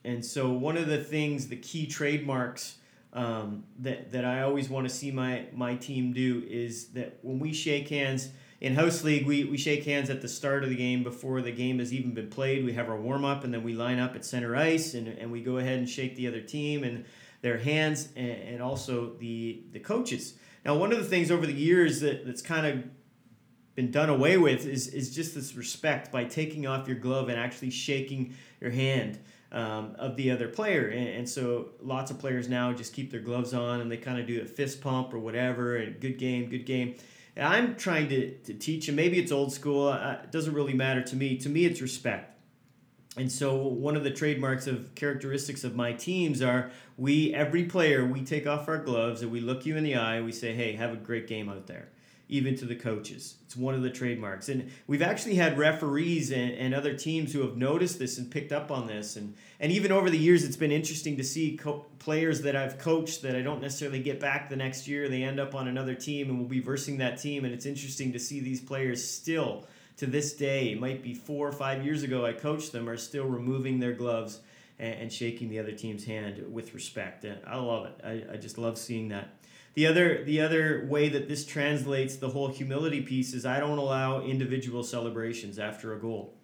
And 0.05 0.25
so, 0.25 0.51
one 0.51 0.77
of 0.77 0.87
the 0.87 1.03
things, 1.03 1.49
the 1.49 1.57
key 1.57 1.87
trademarks 1.87 2.77
um, 3.15 3.65
that, 3.79 4.13
that 4.13 4.25
I 4.25 4.43
always 4.43 4.69
want 4.69 4.87
to 4.89 4.95
see 4.95 5.11
my, 5.11 5.47
my 5.55 5.77
team 5.77 6.13
do 6.13 6.43
is 6.49 6.89
that 6.89 7.19
when 7.23 7.39
we 7.39 7.53
shake 7.53 7.89
hands 7.89 8.29
in 8.61 8.75
House 8.75 9.05
League, 9.05 9.27
we, 9.27 9.45
we 9.45 9.57
shake 9.57 9.85
hands 9.85 10.11
at 10.11 10.21
the 10.21 10.29
start 10.29 10.65
of 10.65 10.71
the 10.71 10.77
game 10.77 11.03
before 11.03 11.41
the 11.41 11.53
game 11.53 11.79
has 11.79 11.93
even 11.93 12.13
been 12.13 12.29
played. 12.29 12.65
We 12.65 12.73
have 12.73 12.89
our 12.89 13.01
warm 13.01 13.25
up 13.25 13.45
and 13.45 13.55
then 13.55 13.63
we 13.63 13.73
line 13.73 13.99
up 13.99 14.17
at 14.17 14.25
center 14.25 14.57
ice 14.57 14.95
and, 14.95 15.07
and 15.07 15.31
we 15.31 15.43
go 15.43 15.59
ahead 15.59 15.79
and 15.79 15.89
shake 15.89 16.17
the 16.17 16.27
other 16.27 16.41
team 16.41 16.83
and 16.83 17.05
their 17.41 17.59
hands 17.59 18.09
and, 18.17 18.31
and 18.31 18.63
also 18.63 19.15
the, 19.19 19.63
the 19.73 19.81
coaches. 19.81 20.35
Now, 20.65 20.77
one 20.77 20.93
of 20.93 20.99
the 20.99 21.05
things 21.05 21.31
over 21.31 21.47
the 21.47 21.53
years 21.53 22.01
that, 22.01 22.27
that's 22.27 22.43
kind 22.43 22.67
of 22.67 22.85
been 23.75 23.91
done 23.91 24.09
away 24.09 24.39
with 24.39 24.67
is, 24.67 24.89
is 24.89 25.15
just 25.15 25.35
this 25.35 25.55
respect 25.55 26.13
by 26.13 26.25
taking 26.25 26.67
off 26.67 26.87
your 26.87 26.97
glove 26.97 27.29
and 27.29 27.39
actually 27.39 27.71
shaking 27.71 28.35
your 28.61 28.71
hand 28.71 29.19
um, 29.51 29.95
of 29.99 30.17
the 30.17 30.31
other 30.31 30.49
player. 30.49 30.89
And, 30.89 31.09
and, 31.09 31.29
so 31.29 31.71
lots 31.81 32.11
of 32.11 32.19
players 32.19 32.49
now 32.49 32.73
just 32.73 32.93
keep 32.93 33.11
their 33.11 33.21
gloves 33.21 33.55
on 33.55 33.81
and 33.81 33.91
they 33.91 33.97
kind 33.97 34.19
of 34.19 34.27
do 34.27 34.43
a 34.43 34.45
fist 34.45 34.81
pump 34.81 35.15
or 35.15 35.19
whatever 35.19 35.77
and 35.77 36.01
good 36.01 36.19
game, 36.19 36.49
good 36.49 36.67
game. 36.67 36.97
And 37.37 37.47
I'm 37.47 37.77
trying 37.77 38.09
to, 38.09 38.35
to 38.39 38.55
teach, 38.55 38.89
and 38.89 38.97
maybe 38.97 39.19
it's 39.19 39.33
old 39.33 39.53
school, 39.53 39.89
uh, 39.89 40.19
it 40.25 40.33
doesn't 40.33 40.55
really 40.55 40.75
matter 40.75 41.03
to 41.03 41.17
me. 41.17 41.37
To 41.39 41.49
me, 41.49 41.65
it's 41.65 41.81
respect. 41.81 42.33
And 43.17 43.31
so 43.31 43.57
one 43.57 43.97
of 43.97 44.03
the 44.03 44.11
trademarks 44.11 44.67
of 44.67 44.93
characteristics 44.97 45.63
of 45.63 45.77
my 45.77 45.93
teams 45.93 46.43
are 46.43 46.71
we, 46.97 47.33
every 47.33 47.65
player, 47.65 48.05
we 48.05 48.25
take 48.25 48.47
off 48.47 48.69
our 48.69 48.79
gloves 48.79 49.23
and 49.23 49.31
we 49.31 49.41
look 49.41 49.67
you 49.67 49.77
in 49.77 49.85
the 49.85 49.95
eye. 49.95 50.17
and 50.17 50.25
We 50.25 50.33
say, 50.33 50.53
hey, 50.53 50.73
have 50.73 50.93
a 50.93 50.97
great 50.97 51.29
game 51.29 51.49
out 51.49 51.69
there 51.69 51.89
even 52.29 52.57
to 52.57 52.65
the 52.65 52.75
coaches. 52.75 53.37
It's 53.45 53.57
one 53.57 53.75
of 53.75 53.83
the 53.83 53.91
trademarks. 53.91 54.49
And 54.49 54.71
we've 54.87 55.03
actually 55.03 55.35
had 55.35 55.59
referees 55.59 56.31
and, 56.31 56.53
and 56.53 56.75
other 56.75 56.95
teams 56.95 57.33
who 57.33 57.43
have 57.43 57.57
noticed 57.57 57.99
this 57.99 58.17
and 58.17 58.31
picked 58.31 58.51
up 58.51 58.71
on 58.71 58.87
this. 58.87 59.17
And, 59.17 59.35
and 59.61 59.71
even 59.71 59.93
over 59.93 60.09
the 60.09 60.19
years, 60.19 60.43
it's 60.43 60.57
been 60.57 60.73
interesting 60.73 61.17
to 61.19 61.25
see 61.25 61.57
co- 61.57 61.85
players 61.99 62.41
that 62.43 62.57
I've 62.57 62.79
coached 62.79 63.23
that 63.23 63.37
I 63.37 63.43
don't 63.43 63.61
necessarily 63.61 64.01
get 64.01 64.21
back 64.21 64.49
the 64.49 64.57
next 64.57 64.89
year. 64.89 65.09
They 65.09 65.23
end 65.23 65.39
up 65.39 65.55
on 65.55 65.69
another 65.69 65.95
team 65.95 66.31
and 66.31 66.39
we'll 66.39 66.49
be 66.49 66.61
versing 66.61 66.99
that 66.99 67.21
team. 67.21 67.45
And 67.45 67.53
it's 67.53 67.67
interesting 67.67 68.13
to 68.15 68.19
see 68.19 68.41
these 68.41 68.61
players 68.61 69.07
still, 69.07 69.67
to 69.99 70.07
this 70.07 70.33
day, 70.33 70.73
it 70.73 70.81
might 70.81 71.03
be 71.03 71.15
four 71.15 71.47
or 71.47 71.53
five 71.53 71.85
years 71.85 72.03
ago 72.03 72.25
I 72.25 72.33
coached 72.33 72.73
them, 72.73 72.89
are 72.89 72.97
still 72.97 73.27
removing 73.27 73.79
their 73.79 73.93
gloves 73.93 74.41
and, 74.79 74.95
and 74.95 75.13
shaking 75.13 75.51
the 75.51 75.59
other 75.59 75.73
team's 75.73 76.05
hand 76.05 76.43
with 76.53 76.75
respect. 76.75 77.25
And 77.25 77.39
I 77.47 77.57
love 77.57 77.87
it. 77.87 78.01
I, 78.03 78.35
I 78.35 78.37
just 78.39 78.59
love 78.59 78.79
seeing 78.79 79.09
that. 79.09 79.29
The 79.75 79.87
other 79.87 80.25
the 80.25 80.41
other 80.41 80.87
way 80.89 81.09
that 81.09 81.29
this 81.29 81.45
translates 81.45 82.17
the 82.17 82.29
whole 82.29 82.49
humility 82.49 83.01
piece 83.01 83.35
is 83.35 83.45
I 83.45 83.59
don't 83.59 83.79
allow 83.79 84.23
individual 84.23 84.83
celebrations 84.85 85.59
after 85.59 85.93
a 85.93 85.99
goal. 85.99 86.35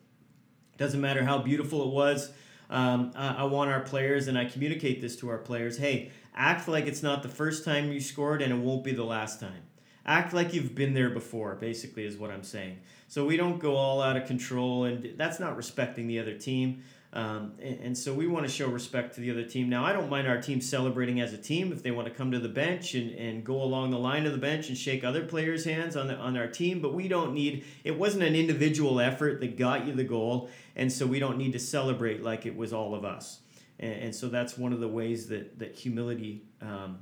Doesn't 0.77 1.01
matter 1.01 1.25
how 1.25 1.39
beautiful 1.39 1.83
it 1.89 1.95
was. 1.95 2.33
Um, 2.69 3.13
I, 3.15 3.35
I 3.35 3.43
want 3.45 3.71
our 3.71 3.81
players, 3.81 4.29
and 4.29 4.39
I 4.39 4.45
communicate 4.45 5.01
this 5.01 5.17
to 5.17 5.29
our 5.29 5.39
players. 5.39 5.79
Hey, 5.79 6.11
act 6.35 6.69
like 6.69 6.87
it's 6.87 7.03
not 7.03 7.23
the 7.23 7.29
first 7.29 7.65
time 7.65 7.93
you 7.93 8.01
scored, 8.01 8.43
and 8.43 8.53
it 8.53 8.57
won't 8.57 8.85
be 8.85 8.93
the 8.93 9.05
last 9.05 9.41
time. 9.41 9.63
Act 10.07 10.33
like 10.33 10.55
you've 10.55 10.75
been 10.75 10.95
there 10.95 11.11
before. 11.11 11.55
Basically, 11.57 12.05
is 12.05 12.17
what 12.17 12.31
I'm 12.31 12.43
saying. 12.43 12.79
So 13.09 13.27
we 13.27 13.37
don't 13.37 13.59
go 13.59 13.77
all 13.77 14.01
out 14.01 14.17
of 14.17 14.27
control, 14.27 14.85
and 14.85 15.15
that's 15.17 15.39
not 15.39 15.57
respecting 15.57 16.07
the 16.07 16.19
other 16.19 16.35
team. 16.35 16.83
Um, 17.13 17.55
and, 17.61 17.81
and, 17.81 17.99
so 17.99 18.15
we 18.15 18.29
want 18.29 18.47
to 18.47 18.53
show 18.53 18.69
respect 18.69 19.17
to 19.17 19.21
the 19.21 19.33
other 19.33 19.43
team. 19.43 19.69
Now, 19.69 19.85
I 19.85 19.93
don't 19.93 20.09
mind 20.09 20.29
our 20.29 20.41
team 20.41 20.61
celebrating 20.61 21.21
as 21.21 21.33
a 21.33 21.39
team 21.39 21.73
if 21.73 21.83
they 21.83 21.91
want 21.91 22.07
to 22.07 22.15
come 22.15 22.31
to 22.31 22.39
the 22.39 22.49
bench 22.49 22.95
and, 22.95 23.11
and 23.17 23.45
go 23.45 23.61
along 23.61 23.91
the 23.91 23.99
line 23.99 24.27
of 24.27 24.33
the 24.33 24.39
bench 24.39 24.69
and 24.69 24.79
shake 24.79 25.03
other 25.03 25.25
players' 25.25 25.65
hands 25.65 25.97
on, 25.97 26.07
the, 26.07 26.15
on 26.15 26.37
our 26.37 26.47
team, 26.47 26.81
but 26.81 26.95
we 26.95 27.09
don't 27.09 27.35
need, 27.35 27.65
it 27.83 27.99
wasn't 27.99 28.23
an 28.23 28.37
individual 28.37 29.01
effort 29.01 29.41
that 29.41 29.59
got 29.59 29.87
you 29.87 29.93
the 29.93 30.05
goal, 30.05 30.51
and 30.77 30.93
so 30.93 31.05
we 31.05 31.19
don't 31.19 31.37
need 31.37 31.53
to 31.53 31.59
celebrate 31.59 32.23
like 32.23 32.47
it 32.47 32.57
was 32.57 32.73
all 32.73 32.95
of 32.95 33.05
us. 33.05 33.41
And, 33.81 33.95
and 33.95 34.15
so 34.15 34.29
that's 34.29 34.57
one 34.57 34.73
of 34.73 34.79
the 34.79 34.89
ways 34.89 35.27
that, 35.31 35.59
that 35.59 35.75
humility 35.75 36.45
um, 36.63 37.01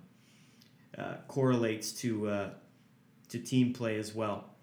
uh, 0.96 1.16
correlates 1.26 1.92
to, 2.00 2.28
uh, 2.30 2.50
to 3.28 3.38
team 3.38 3.74
play 3.74 3.98
as 3.98 4.14
well. 4.14 4.54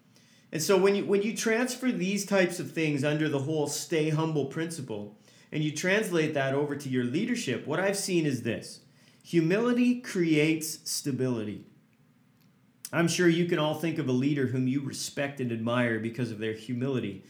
And 0.52 0.62
so 0.62 0.76
when 0.76 0.94
you 0.94 1.04
when 1.04 1.22
you 1.22 1.36
transfer 1.36 1.90
these 1.90 2.24
types 2.24 2.60
of 2.60 2.70
things 2.70 3.04
under 3.04 3.28
the 3.28 3.40
whole 3.40 3.66
stay 3.66 4.10
humble 4.10 4.46
principle, 4.46 5.18
and 5.52 5.62
you 5.62 5.72
translate 5.72 6.34
that 6.34 6.54
over 6.54 6.76
to 6.76 6.88
your 6.88 7.04
leadership, 7.04 7.66
what 7.66 7.80
I've 7.80 7.96
seen 7.96 8.26
is 8.26 8.42
this 8.42 8.80
humility 9.22 10.00
creates 10.00 10.78
stability. 10.88 11.64
I'm 12.92 13.08
sure 13.08 13.28
you 13.28 13.46
can 13.46 13.58
all 13.58 13.74
think 13.74 13.98
of 13.98 14.08
a 14.08 14.12
leader 14.12 14.46
whom 14.46 14.68
you 14.68 14.80
respect 14.80 15.40
and 15.40 15.50
admire 15.50 15.98
because 15.98 16.30
of 16.30 16.38
their 16.38 16.52
humility. 16.52 17.24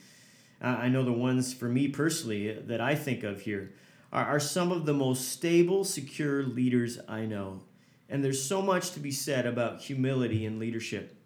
Uh, 0.62 0.66
I 0.66 0.88
know 0.88 1.04
the 1.04 1.12
ones 1.12 1.54
for 1.54 1.66
me 1.66 1.88
personally 1.88 2.52
that 2.52 2.80
I 2.80 2.94
think 2.94 3.22
of 3.24 3.40
here 3.40 3.72
are, 4.12 4.24
are 4.24 4.40
some 4.40 4.72
of 4.72 4.86
the 4.86 4.94
most 4.94 5.28
stable, 5.28 5.84
secure 5.84 6.42
leaders 6.42 6.98
I 7.08 7.24
know. 7.24 7.62
And 8.08 8.24
there's 8.24 8.42
so 8.42 8.62
much 8.62 8.92
to 8.92 9.00
be 9.00 9.10
said 9.10 9.46
about 9.46 9.80
humility 9.80 10.46
in 10.46 10.58
leadership, 10.58 11.16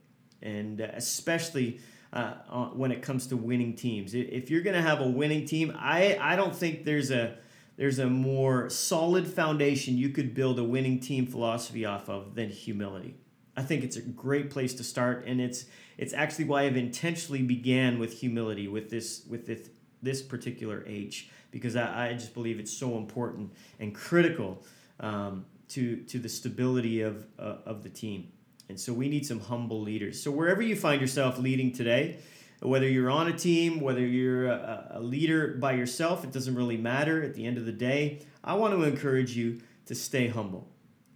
and 0.41 0.81
especially 0.81 1.81
uh, 2.13 2.67
when 2.73 2.91
it 2.93 3.03
comes 3.03 3.27
to 3.29 3.37
winning 3.37 3.75
teams. 3.75 4.15
If 4.15 4.51
you're 4.51 4.63
going 4.63 4.77
to 4.77 4.83
have 4.83 5.01
a 5.01 5.09
winning 5.09 5.47
team, 5.47 5.77
I, 5.79 6.19
I 6.21 6.37
don't 6.37 6.55
think 6.55 6.85
there's 6.85 7.11
a 7.11 7.37
there's 7.77 7.99
a 7.99 8.07
more 8.11 8.69
solid 8.69 9.27
foundation 9.27 9.97
you 9.97 10.11
could 10.11 10.35
build 10.35 10.59
a 10.59 10.65
winning 10.65 11.01
team 11.01 11.27
philosophy 11.27 11.87
off 11.87 12.11
of 12.11 12.35
than 12.35 12.51
humility. 12.51 13.15
I 13.57 13.63
think 13.63 13.85
it's 13.85 13.97
a 13.97 14.03
great 14.03 14.51
place 14.51 14.75
to 14.75 14.85
start, 14.85 15.25
and 15.27 15.41
it's 15.41 15.65
it's 15.97 16.13
actually 16.13 16.47
why 16.47 16.65
I've 16.65 16.77
intentionally 16.77 17.43
began 17.43 17.99
with 17.99 18.21
humility 18.21 18.69
with 18.69 18.91
this 18.91 19.25
with 19.29 19.47
this 19.47 19.71
this 20.03 20.23
particular 20.23 20.85
H 20.87 21.31
because 21.51 21.77
I, 21.77 22.09
I 22.09 22.13
just 22.15 22.35
believe 22.35 22.59
it's 22.59 22.73
so 22.73 22.97
important 22.97 23.53
and 23.79 23.95
critical 23.95 24.63
um, 24.99 25.47
to 25.69 25.97
to 26.05 26.19
the 26.19 26.29
stability 26.29 27.03
of 27.03 27.27
uh, 27.39 27.57
of 27.67 27.83
the 27.83 27.89
team. 27.89 28.33
And 28.71 28.79
so 28.79 28.93
we 28.93 29.09
need 29.09 29.27
some 29.27 29.41
humble 29.41 29.81
leaders. 29.81 30.23
So 30.23 30.31
wherever 30.31 30.63
you 30.63 30.77
find 30.77 31.01
yourself 31.01 31.41
leading 31.41 31.73
today, 31.73 32.19
whether 32.61 32.89
you're 32.89 33.11
on 33.11 33.27
a 33.27 33.37
team, 33.37 33.81
whether 33.81 34.07
you're 34.07 34.47
a, 34.47 34.93
a, 34.93 35.01
leader 35.01 35.57
by 35.59 35.73
yourself, 35.73 36.23
it 36.23 36.31
doesn't 36.31 36.55
really 36.55 36.77
matter 36.77 37.21
at 37.21 37.35
the 37.35 37.45
end 37.45 37.59
of 37.59 37.67
the 37.67 37.73
day. 37.73 38.23
I 38.45 38.55
want 38.55 38.73
to 38.75 38.85
encourage 38.85 39.37
you 39.37 39.61
to 39.87 39.95
stay 39.97 40.29
humble. 40.29 40.69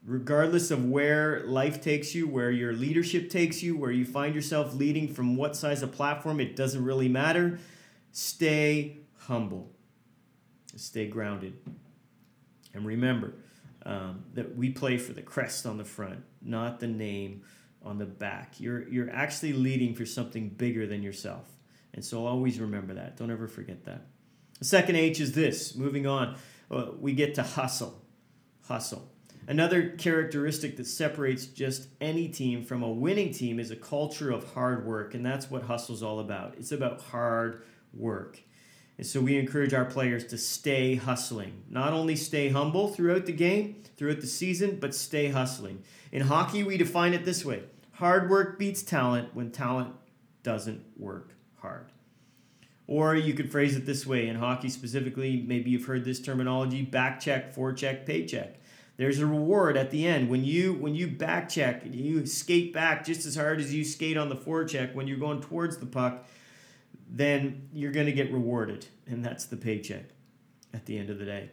Regardless 0.05 0.73
of 0.73 0.85
where 0.85 1.45
life 1.47 1.81
takes 1.81 2.13
you, 2.13 2.27
where 2.27 2.51
your 2.51 2.73
leadership 2.73 3.31
takes 3.31 3.63
you, 3.63 3.77
where 3.77 3.93
you 3.93 4.05
find 4.05 4.35
yourself 4.35 4.75
leading 4.75 5.07
from 5.07 5.37
what 5.37 5.55
size 5.55 5.81
of 5.81 5.93
platform, 5.93 6.41
it 6.41 6.57
doesn't 6.57 6.85
really 6.85 7.09
matter. 7.09 7.61
Stay 8.11 8.97
humble. 9.21 9.71
Stay 10.75 11.07
grounded. 11.07 11.55
And 12.75 12.85
remember, 12.85 13.35
um, 13.87 14.25
that 14.35 14.57
we 14.57 14.71
play 14.71 14.99
for 14.99 15.13
the 15.13 15.23
crest 15.23 15.67
on 15.67 15.79
the 15.79 15.85
front, 15.85 16.25
not 16.45 16.81
the 16.81 16.87
name 16.87 17.43
on 17.83 17.99
the 17.99 18.07
back. 18.07 18.61
You're 18.61 18.89
you're 18.89 19.11
actually 19.11 19.53
leading 19.53 19.95
for 19.95 20.07
something 20.07 20.49
bigger 20.49 20.87
than 20.87 21.03
yourself, 21.03 21.49
and 21.93 22.05
so 22.05 22.27
always 22.27 22.59
remember 22.59 22.95
that. 22.95 23.17
Don't 23.17 23.31
ever 23.31 23.47
forget 23.49 23.85
that. 23.85 24.07
The 24.59 24.65
second 24.65 24.97
H 24.97 25.21
is 25.21 25.33
this. 25.33 25.75
Moving 25.75 26.07
on, 26.07 26.37
uh, 26.71 26.87
we 26.99 27.13
get 27.13 27.35
to 27.35 27.43
hustle, 27.43 28.03
hustle. 28.67 29.11
Another 29.47 29.91
characteristic 29.91 30.79
that 30.79 30.87
separates 30.87 31.45
just 31.47 31.89
any 32.01 32.29
team 32.29 32.65
from 32.65 32.83
a 32.83 32.91
winning 32.91 33.33
team 33.33 33.61
is 33.61 33.71
a 33.71 33.77
culture 33.77 34.31
of 34.31 34.55
hard 34.55 34.87
work, 34.87 35.13
and 35.15 35.25
that's 35.25 35.51
what 35.51 35.65
hustle's 35.65 36.03
all 36.03 36.19
about. 36.19 36.55
It's 36.57 36.73
about 36.73 37.03
hard 37.03 37.63
work. 37.93 38.41
And 38.97 39.07
so 39.07 39.21
we 39.21 39.39
encourage 39.39 39.75
our 39.75 39.85
players 39.85 40.25
to 40.27 40.39
stay 40.39 40.95
hustling. 40.95 41.65
Not 41.69 41.93
only 41.93 42.15
stay 42.15 42.51
humble 42.51 42.89
throughout 42.89 43.27
the 43.27 43.33
game, 43.33 43.83
throughout 43.97 44.21
the 44.21 44.27
season, 44.27 44.79
but 44.81 44.95
stay 44.95 45.29
hustling. 45.29 45.83
In 46.13 46.23
hockey, 46.23 46.63
we 46.63 46.77
define 46.77 47.15
it 47.15 47.25
this 47.25 47.45
way 47.45 47.65
hard 47.95 48.29
work 48.29 48.59
beats 48.59 48.83
talent 48.83 49.35
when 49.35 49.51
talent 49.51 49.95
doesn't 50.43 50.85
work 50.97 51.33
hard. 51.59 51.87
Or 52.87 53.15
you 53.15 53.35
could 53.35 53.51
phrase 53.51 53.77
it 53.77 53.87
this 53.87 54.05
way 54.07 54.29
in 54.29 54.37
hockey 54.37 54.69
specifically, 54.69 55.43
maybe 55.47 55.71
you've 55.71 55.87
heard 55.87 56.05
this 56.05 56.21
terminology 56.21 56.83
back 56.83 57.19
check, 57.19 57.55
forecheck, 57.55 58.05
paycheck. 58.05 58.57
There's 58.97 59.19
a 59.19 59.27
reward 59.27 59.77
at 59.77 59.91
the 59.91 60.07
end. 60.07 60.29
When 60.29 60.45
you 60.45 60.75
when 60.75 60.95
you 60.95 61.09
back 61.09 61.49
check, 61.49 61.83
you 61.85 62.27
skate 62.27 62.73
back 62.73 63.05
just 63.05 63.27
as 63.27 63.35
hard 63.35 63.59
as 63.59 63.75
you 63.75 63.85
skate 63.85 64.17
on 64.17 64.29
the 64.29 64.37
forecheck 64.37 64.95
when 64.95 65.09
you're 65.09 65.19
going 65.19 65.41
towards 65.41 65.79
the 65.79 65.87
puck 65.87 66.27
then 67.17 67.69
you're 67.73 67.93
going 67.93 68.07
to 68.07 68.13
get 68.13 68.33
rewarded, 68.33 68.87
and 69.07 69.25
that's 69.25 69.45
the 69.45 69.57
paycheck 69.57 70.07
at 70.73 70.87
the 70.87 70.99
end 70.99 71.11
of 71.11 71.19
the 71.21 71.25
day. 71.25 71.51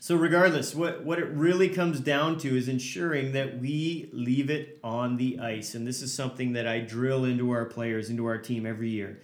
So, 0.00 0.16
regardless, 0.16 0.74
what, 0.74 1.04
what 1.04 1.18
it 1.18 1.26
really 1.26 1.68
comes 1.68 2.00
down 2.00 2.38
to 2.38 2.56
is 2.56 2.66
ensuring 2.66 3.32
that 3.32 3.58
we 3.58 4.08
leave 4.10 4.48
it 4.48 4.78
on 4.82 5.18
the 5.18 5.38
ice. 5.38 5.74
And 5.74 5.86
this 5.86 6.00
is 6.00 6.14
something 6.14 6.54
that 6.54 6.66
I 6.66 6.80
drill 6.80 7.26
into 7.26 7.50
our 7.50 7.66
players, 7.66 8.08
into 8.08 8.24
our 8.24 8.38
team 8.38 8.64
every 8.64 8.88
year. 8.88 9.20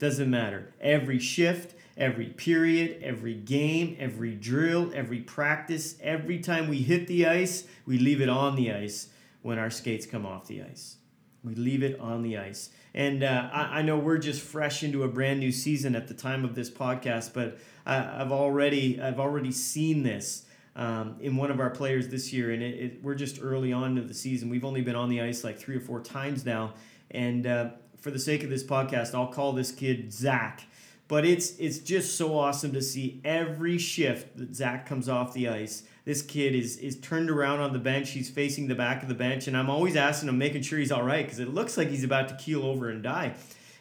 Doesn't 0.00 0.28
matter. 0.28 0.74
Every 0.80 1.20
shift, 1.20 1.76
every 1.96 2.26
period, 2.26 3.00
every 3.00 3.34
game, 3.34 3.96
every 4.00 4.34
drill, 4.34 4.90
every 4.92 5.20
practice, 5.20 5.96
every 6.02 6.40
time 6.40 6.66
we 6.66 6.78
hit 6.78 7.06
the 7.06 7.26
ice, 7.26 7.68
we 7.86 7.98
leave 7.98 8.20
it 8.20 8.28
on 8.28 8.56
the 8.56 8.72
ice 8.72 9.10
when 9.42 9.60
our 9.60 9.70
skates 9.70 10.04
come 10.04 10.26
off 10.26 10.48
the 10.48 10.62
ice. 10.62 10.96
We 11.44 11.54
leave 11.54 11.82
it 11.82 12.00
on 12.00 12.22
the 12.22 12.38
ice. 12.38 12.70
And 12.94 13.22
uh, 13.22 13.50
I, 13.52 13.78
I, 13.80 13.82
know 13.82 13.98
we're 13.98 14.18
just 14.18 14.40
fresh 14.40 14.82
into 14.82 15.02
a 15.02 15.08
brand 15.08 15.40
new 15.40 15.52
season 15.52 15.94
at 15.94 16.08
the 16.08 16.14
time 16.14 16.44
of 16.44 16.54
this 16.54 16.70
podcast, 16.70 17.32
but 17.34 17.58
I, 17.84 17.96
have 17.96 18.32
already 18.32 19.00
I've 19.00 19.20
already 19.20 19.52
seen 19.52 20.02
this 20.04 20.46
um, 20.76 21.16
in 21.20 21.36
one 21.36 21.50
of 21.50 21.60
our 21.60 21.70
players 21.70 22.08
this 22.08 22.32
year, 22.32 22.52
and 22.52 22.62
it, 22.62 22.74
it, 22.80 23.02
we're 23.02 23.14
just 23.14 23.40
early 23.42 23.72
on 23.72 23.96
to 23.96 24.02
the 24.02 24.14
season. 24.14 24.48
We've 24.48 24.64
only 24.64 24.80
been 24.80 24.96
on 24.96 25.08
the 25.08 25.20
ice 25.20 25.44
like 25.44 25.58
three 25.58 25.76
or 25.76 25.80
four 25.80 26.00
times 26.00 26.46
now, 26.46 26.74
and 27.10 27.46
uh, 27.46 27.70
for 27.98 28.10
the 28.10 28.18
sake 28.18 28.42
of 28.42 28.50
this 28.50 28.64
podcast, 28.64 29.14
I'll 29.14 29.28
call 29.28 29.52
this 29.52 29.70
kid 29.70 30.12
Zach. 30.12 30.64
But 31.06 31.26
it's 31.26 31.56
it's 31.58 31.78
just 31.78 32.16
so 32.16 32.38
awesome 32.38 32.72
to 32.72 32.80
see 32.80 33.20
every 33.24 33.76
shift 33.76 34.38
that 34.38 34.54
Zach 34.54 34.86
comes 34.86 35.08
off 35.08 35.34
the 35.34 35.48
ice 35.48 35.82
this 36.04 36.22
kid 36.22 36.54
is 36.54 36.76
is 36.76 36.98
turned 37.00 37.30
around 37.30 37.60
on 37.60 37.72
the 37.72 37.78
bench. 37.78 38.10
He's 38.10 38.30
facing 38.30 38.68
the 38.68 38.74
back 38.74 39.02
of 39.02 39.08
the 39.08 39.14
bench, 39.14 39.46
and 39.46 39.56
I'm 39.56 39.70
always 39.70 39.96
asking 39.96 40.28
him, 40.28 40.38
making 40.38 40.62
sure 40.62 40.78
he's 40.78 40.92
all 40.92 41.02
right, 41.02 41.24
because 41.24 41.38
it 41.38 41.48
looks 41.48 41.76
like 41.76 41.88
he's 41.88 42.04
about 42.04 42.28
to 42.28 42.36
keel 42.36 42.64
over 42.64 42.90
and 42.90 43.02
die. 43.02 43.34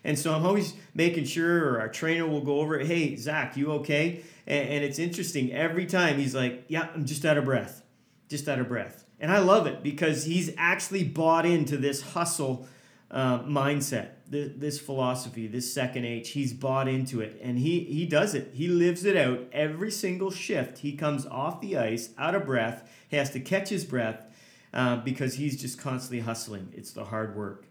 And 0.04 0.20
so 0.20 0.34
I'm 0.34 0.46
always 0.46 0.74
making 0.94 1.26
sure, 1.26 1.70
or 1.70 1.80
our 1.80 1.88
trainer 1.88 2.28
will 2.28 2.42
go 2.42 2.60
over, 2.60 2.80
hey, 2.80 3.16
Zach, 3.16 3.56
you 3.56 3.72
okay? 3.74 4.22
And, 4.46 4.70
and 4.70 4.84
it's 4.84 5.00
interesting. 5.00 5.54
Every 5.54 5.86
time 5.86 6.18
he's 6.18 6.36
like, 6.36 6.66
yeah, 6.68 6.90
I'm 6.94 7.06
just 7.06 7.24
out 7.26 7.38
of 7.38 7.46
breath. 7.46 7.84
Just 8.28 8.50
out 8.50 8.60
of 8.60 8.68
breath. 8.68 9.06
And 9.20 9.32
I 9.32 9.40
love 9.40 9.68
it 9.68 9.82
because 9.82 10.26
he's 10.26 10.54
actually 10.58 11.06
bought 11.06 11.46
into 11.46 11.78
this 11.78 12.02
hustle 12.02 12.68
uh, 13.10 13.40
mindset, 13.44 14.10
this, 14.28 14.52
this 14.56 14.80
philosophy, 14.80 15.48
this 15.48 15.74
second 15.74 16.06
H. 16.06 16.30
He's 16.30 16.54
bought 16.54 16.88
into 16.88 17.22
it, 17.22 17.40
and 17.42 17.58
he 17.58 17.82
he 17.82 18.06
does 18.06 18.34
it. 18.34 18.52
He 18.54 18.68
lives 18.68 19.06
it 19.06 19.16
out 19.18 19.42
every 19.52 19.92
single 19.92 20.32
shift. 20.32 20.80
He 20.80 20.94
comes 20.94 21.26
off 21.26 21.62
the 21.62 21.78
ice 21.78 22.10
out 22.18 22.36
of 22.36 22.46
breath. 22.46 22.90
He 23.10 23.18
has 23.18 23.30
to 23.32 23.40
catch 23.40 23.70
his 23.70 23.86
breath 23.86 24.26
uh, 24.74 24.98
because 24.98 25.36
he's 25.36 25.60
just 25.60 25.80
constantly 25.80 26.22
hustling. 26.22 26.74
It's 26.76 26.92
the 26.92 27.06
hard 27.06 27.36
work. 27.36 27.66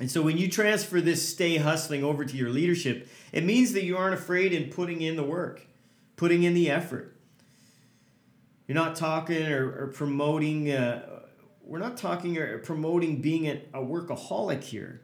And 0.00 0.10
so 0.10 0.22
when 0.22 0.38
you 0.38 0.48
transfer 0.48 1.00
this 1.00 1.26
stay 1.28 1.58
hustling 1.58 2.02
over 2.02 2.24
to 2.24 2.36
your 2.36 2.50
leadership, 2.50 3.08
it 3.32 3.44
means 3.44 3.72
that 3.72 3.84
you 3.84 3.96
aren't 3.96 4.14
afraid 4.14 4.52
in 4.52 4.70
putting 4.70 5.00
in 5.00 5.16
the 5.16 5.22
work, 5.22 5.66
putting 6.16 6.42
in 6.42 6.54
the 6.54 6.70
effort. 6.70 7.16
You're 8.66 8.74
not 8.74 8.96
talking 8.96 9.46
or, 9.52 9.84
or 9.84 9.86
promoting 9.88 10.70
uh, 10.70 11.20
we're 11.64 11.78
not 11.78 11.96
talking 11.96 12.36
or 12.38 12.58
promoting 12.58 13.20
being 13.20 13.48
a, 13.48 13.62
a 13.72 13.82
workaholic 13.82 14.62
here. 14.62 15.00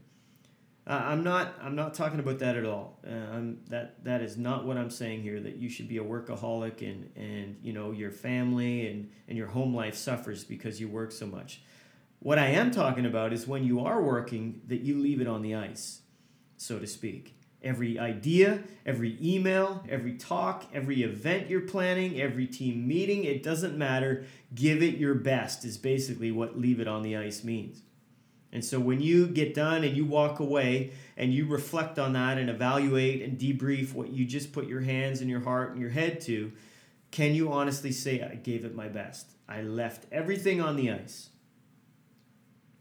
Uh, 0.88 1.02
I'm 1.04 1.22
not. 1.22 1.54
I'm 1.62 1.76
not 1.76 1.92
talking 1.92 2.18
about 2.18 2.38
that 2.38 2.56
at 2.56 2.64
all. 2.64 2.98
Uh, 3.06 3.40
that 3.68 4.02
that 4.04 4.22
is 4.22 4.38
not 4.38 4.64
what 4.64 4.78
I'm 4.78 4.90
saying 4.90 5.20
here. 5.20 5.38
That 5.38 5.56
you 5.56 5.68
should 5.68 5.86
be 5.86 5.98
a 5.98 6.04
workaholic 6.04 6.80
and 6.80 7.10
and 7.14 7.58
you 7.62 7.74
know 7.74 7.90
your 7.90 8.10
family 8.10 8.88
and 8.88 9.10
and 9.28 9.36
your 9.36 9.48
home 9.48 9.74
life 9.74 9.94
suffers 9.94 10.44
because 10.44 10.80
you 10.80 10.88
work 10.88 11.12
so 11.12 11.26
much. 11.26 11.60
What 12.20 12.38
I 12.38 12.46
am 12.48 12.70
talking 12.70 13.04
about 13.04 13.34
is 13.34 13.46
when 13.46 13.64
you 13.64 13.80
are 13.80 14.02
working, 14.02 14.62
that 14.66 14.80
you 14.80 14.98
leave 14.98 15.20
it 15.20 15.28
on 15.28 15.42
the 15.42 15.54
ice, 15.54 16.00
so 16.56 16.78
to 16.78 16.86
speak. 16.86 17.34
Every 17.62 17.98
idea, 17.98 18.62
every 18.86 19.18
email, 19.20 19.84
every 19.88 20.14
talk, 20.14 20.64
every 20.72 21.02
event 21.02 21.50
you're 21.50 21.60
planning, 21.60 22.20
every 22.20 22.46
team 22.46 22.88
meeting, 22.88 23.24
it 23.24 23.42
doesn't 23.42 23.76
matter. 23.76 24.24
Give 24.54 24.82
it 24.82 24.96
your 24.96 25.14
best, 25.14 25.64
is 25.64 25.76
basically 25.76 26.32
what 26.32 26.58
leave 26.58 26.80
it 26.80 26.88
on 26.88 27.02
the 27.02 27.16
ice 27.16 27.44
means. 27.44 27.82
And 28.52 28.64
so 28.64 28.80
when 28.80 29.00
you 29.00 29.26
get 29.26 29.54
done 29.54 29.84
and 29.84 29.96
you 29.96 30.06
walk 30.06 30.40
away 30.40 30.92
and 31.16 31.34
you 31.34 31.46
reflect 31.46 31.98
on 31.98 32.14
that 32.14 32.38
and 32.38 32.48
evaluate 32.48 33.22
and 33.22 33.38
debrief 33.38 33.92
what 33.92 34.10
you 34.10 34.24
just 34.24 34.52
put 34.52 34.66
your 34.66 34.80
hands 34.80 35.20
and 35.20 35.28
your 35.28 35.40
heart 35.40 35.72
and 35.72 35.80
your 35.80 35.90
head 35.90 36.20
to, 36.22 36.52
can 37.10 37.34
you 37.34 37.52
honestly 37.52 37.92
say, 37.92 38.22
I 38.22 38.36
gave 38.36 38.64
it 38.64 38.74
my 38.74 38.88
best? 38.88 39.30
I 39.48 39.62
left 39.62 40.06
everything 40.10 40.60
on 40.60 40.76
the 40.76 40.90
ice. 40.90 41.28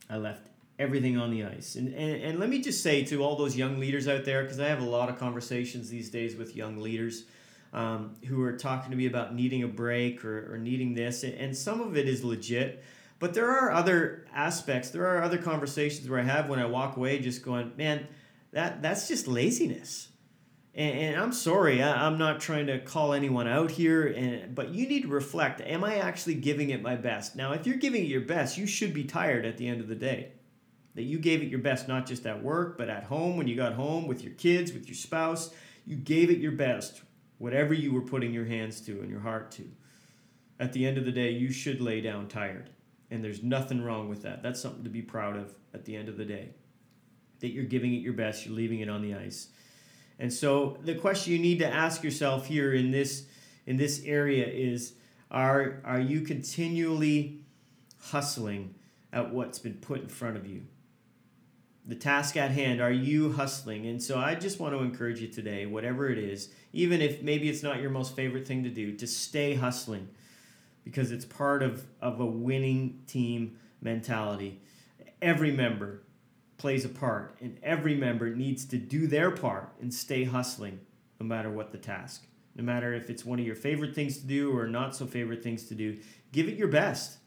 I 0.10 0.18
left 0.18 0.48
everything 0.80 1.18
on 1.18 1.32
the 1.32 1.44
ice. 1.44 1.76
And, 1.76 1.94
and, 1.94 2.22
and 2.22 2.40
let 2.40 2.50
me 2.50 2.62
just 2.62 2.82
say 2.82 3.04
to 3.06 3.24
all 3.24 3.36
those 3.36 3.58
young 3.58 3.80
leaders 3.80 4.08
out 4.08 4.26
there, 4.26 4.44
because 4.44 4.60
I 4.60 4.68
have 4.68 4.82
a 4.82 4.86
lot 4.86 5.10
of 5.10 5.18
conversations 5.18 5.90
these 5.90 6.10
days 6.10 6.36
with 6.36 6.56
young 6.56 6.78
leaders 6.78 7.24
um, 7.74 8.16
who 8.28 8.42
are 8.44 8.54
talking 8.54 8.92
to 8.92 8.98
me 8.98 9.06
about 9.06 9.36
needing 9.36 9.64
a 9.64 9.68
break 9.68 10.24
or, 10.24 10.54
or 10.54 10.58
needing 10.58 10.94
this, 10.94 11.24
and 11.24 11.56
some 11.56 11.82
of 11.82 11.98
it 11.98 12.08
is 12.08 12.24
legit. 12.24 12.84
But 13.20 13.34
there 13.34 13.50
are 13.50 13.72
other 13.72 14.26
aspects, 14.34 14.92
there 14.92 15.08
are 15.08 15.24
other 15.24 15.38
conversations 15.38 16.08
where 16.08 16.20
I 16.20 16.24
have 16.24 16.50
when 16.50 16.60
I 16.60 16.66
walk 16.66 16.98
away 16.98 17.20
just 17.20 17.44
going, 17.44 17.72
man, 17.76 18.08
that, 18.52 18.82
that's 18.82 19.08
just 19.08 19.28
laziness. 19.28 20.10
And, 20.76 21.00
and 21.00 21.20
I'm 21.20 21.34
sorry, 21.34 21.82
I, 21.82 22.06
I'm 22.06 22.20
not 22.20 22.40
trying 22.40 22.68
to 22.68 22.80
call 22.80 23.14
anyone 23.14 23.48
out 23.48 23.72
here, 23.72 24.06
and, 24.06 24.54
but 24.54 24.70
you 24.70 24.88
need 24.88 25.02
to 25.02 25.08
reflect 25.08 25.62
am 25.62 25.84
I 25.84 25.98
actually 25.98 26.36
giving 26.36 26.70
it 26.70 26.82
my 26.82 26.96
best? 26.96 27.36
Now, 27.36 27.54
if 27.54 27.66
you're 27.66 27.78
giving 27.78 28.04
it 28.04 28.08
your 28.08 28.22
best, 28.22 28.58
you 28.58 28.68
should 28.68 28.94
be 28.94 29.04
tired 29.04 29.46
at 29.46 29.58
the 29.58 29.68
end 29.68 29.82
of 29.82 29.88
the 29.88 29.96
day. 29.96 30.34
That 30.94 31.04
you 31.04 31.20
gave 31.20 31.42
it 31.42 31.50
your 31.50 31.60
best, 31.60 31.88
not 31.88 32.06
just 32.06 32.26
at 32.26 32.44
work, 32.44 32.78
but 32.78 32.90
at 32.90 33.04
home 33.04 33.38
when 33.38 33.48
you 33.48 33.56
got 33.56 33.74
home 33.74 34.08
with 34.08 34.24
your 34.24 34.34
kids, 34.34 34.74
with 34.74 34.88
your 34.88 34.96
spouse. 34.96 35.52
You 35.86 35.96
gave 35.96 36.30
it 36.30 36.40
your 36.40 36.52
best, 36.52 37.02
whatever 37.38 37.74
you 37.74 37.94
were 37.94 38.02
putting 38.02 38.34
your 38.34 38.46
hands 38.46 38.82
to 38.82 39.00
and 39.02 39.10
your 39.10 39.20
heart 39.20 39.52
to. 39.52 39.64
At 40.60 40.74
the 40.74 40.86
end 40.88 40.98
of 40.98 41.06
the 41.06 41.12
day, 41.12 41.32
you 41.32 41.52
should 41.52 41.82
lay 41.82 42.02
down 42.02 42.28
tired. 42.28 42.72
And 43.10 43.24
there's 43.24 43.42
nothing 43.42 43.84
wrong 43.84 44.10
with 44.10 44.24
that. 44.24 44.44
That's 44.44 44.62
something 44.62 44.84
to 44.84 44.90
be 44.90 45.02
proud 45.02 45.38
of 45.38 45.54
at 45.74 45.86
the 45.86 45.96
end 45.96 46.10
of 46.10 46.18
the 46.18 46.26
day. 46.26 46.50
That 47.40 47.50
you're 47.50 47.64
giving 47.64 47.94
it 47.94 47.98
your 47.98 48.14
best, 48.14 48.46
you're 48.46 48.56
leaving 48.56 48.80
it 48.80 48.90
on 48.90 49.02
the 49.02 49.16
ice. 49.16 49.50
And 50.20 50.34
so 50.34 50.78
the 50.84 50.96
question 50.96 51.34
you 51.34 51.40
need 51.40 51.60
to 51.60 51.68
ask 51.68 52.04
yourself 52.04 52.48
here 52.48 52.74
in 52.74 52.92
this 52.92 53.26
in 53.66 53.78
this 53.78 54.02
area 54.06 54.48
is 54.48 54.94
are 55.30 55.82
are 55.84 56.00
you 56.00 56.22
continually 56.22 57.42
hustling 58.00 58.76
at 59.14 59.34
what's 59.34 59.60
been 59.60 59.76
put 59.76 60.02
in 60.02 60.08
front 60.08 60.38
of 60.38 60.48
you? 60.48 60.64
The 61.86 61.96
task 61.96 62.36
at 62.36 62.52
hand, 62.52 62.82
are 62.82 62.92
you 62.92 63.32
hustling? 63.32 63.86
And 63.86 64.04
so 64.04 64.18
I 64.18 64.36
just 64.36 64.60
want 64.60 64.74
to 64.74 64.80
encourage 64.80 65.22
you 65.22 65.28
today, 65.30 65.66
whatever 65.66 66.10
it 66.10 66.18
is, 66.18 66.50
even 66.74 67.02
if 67.02 67.22
maybe 67.22 67.48
it's 67.48 67.64
not 67.64 67.82
your 67.82 67.90
most 67.90 68.14
favorite 68.14 68.46
thing 68.46 68.64
to 68.64 68.70
do, 68.70 68.94
to 68.98 69.08
stay 69.08 69.56
hustling 69.56 70.10
because 70.88 71.12
it's 71.12 71.26
part 71.26 71.62
of, 71.62 71.86
of 72.02 72.22
a 72.22 72.26
winning 72.26 73.02
team 73.08 73.58
mentality. 73.82 74.62
Every 75.22 75.52
member 75.52 76.04
plays 76.58 76.86
a 76.86 76.90
part, 76.90 77.36
and 77.42 77.60
every 77.62 77.94
member 77.94 78.34
needs 78.34 78.66
to 78.66 78.78
do 78.78 79.06
their 79.06 79.32
part 79.32 79.74
and 79.82 79.94
stay 79.94 80.24
hustling 80.24 80.80
no 81.20 81.26
matter 81.26 81.52
what 81.52 81.72
the 81.72 81.78
task. 81.78 82.26
No 82.56 82.64
matter 82.64 82.94
if 82.94 83.10
it's 83.10 83.26
one 83.26 83.40
of 83.40 83.46
your 83.46 83.56
favorite 83.56 83.94
things 83.94 84.18
to 84.18 84.26
do 84.26 84.58
or 84.58 84.68
not 84.68 84.96
so 84.96 85.06
favorite 85.06 85.44
things 85.44 85.66
to 85.66 85.76
do, 85.76 85.98
give 86.32 86.48
it 86.48 86.58
your 86.58 86.70
best. 86.70 87.18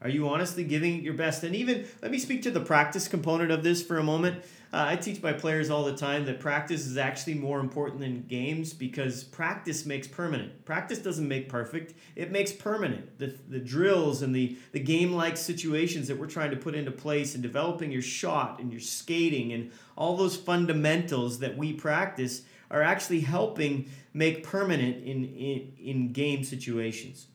Are 0.00 0.08
you 0.08 0.28
honestly 0.28 0.64
giving 0.64 0.98
it 0.98 1.02
your 1.02 1.14
best? 1.14 1.44
And 1.44 1.54
even, 1.54 1.86
let 2.02 2.10
me 2.10 2.18
speak 2.18 2.42
to 2.42 2.50
the 2.50 2.60
practice 2.60 3.08
component 3.08 3.50
of 3.50 3.62
this 3.62 3.82
for 3.82 3.98
a 3.98 4.02
moment. 4.02 4.42
Uh, 4.76 4.84
I 4.88 4.96
teach 4.96 5.22
my 5.22 5.32
players 5.32 5.70
all 5.70 5.84
the 5.84 5.96
time 5.96 6.26
that 6.26 6.38
practice 6.38 6.84
is 6.84 6.98
actually 6.98 7.32
more 7.32 7.60
important 7.60 7.98
than 7.98 8.26
games 8.28 8.74
because 8.74 9.24
practice 9.24 9.86
makes 9.86 10.06
permanent. 10.06 10.66
Practice 10.66 10.98
doesn't 10.98 11.26
make 11.26 11.48
perfect, 11.48 11.94
it 12.14 12.30
makes 12.30 12.52
permanent. 12.52 13.18
The, 13.18 13.34
the 13.48 13.58
drills 13.58 14.20
and 14.20 14.36
the, 14.36 14.58
the 14.72 14.80
game 14.80 15.14
like 15.14 15.38
situations 15.38 16.08
that 16.08 16.18
we're 16.18 16.26
trying 16.26 16.50
to 16.50 16.58
put 16.58 16.74
into 16.74 16.90
place 16.90 17.32
and 17.32 17.42
developing 17.42 17.90
your 17.90 18.02
shot 18.02 18.60
and 18.60 18.70
your 18.70 18.82
skating 18.82 19.54
and 19.54 19.72
all 19.96 20.14
those 20.14 20.36
fundamentals 20.36 21.38
that 21.38 21.56
we 21.56 21.72
practice 21.72 22.42
are 22.70 22.82
actually 22.82 23.20
helping 23.20 23.88
make 24.12 24.44
permanent 24.44 25.02
in, 25.04 25.24
in, 25.24 25.72
in 25.78 26.12
game 26.12 26.44
situations. 26.44 27.28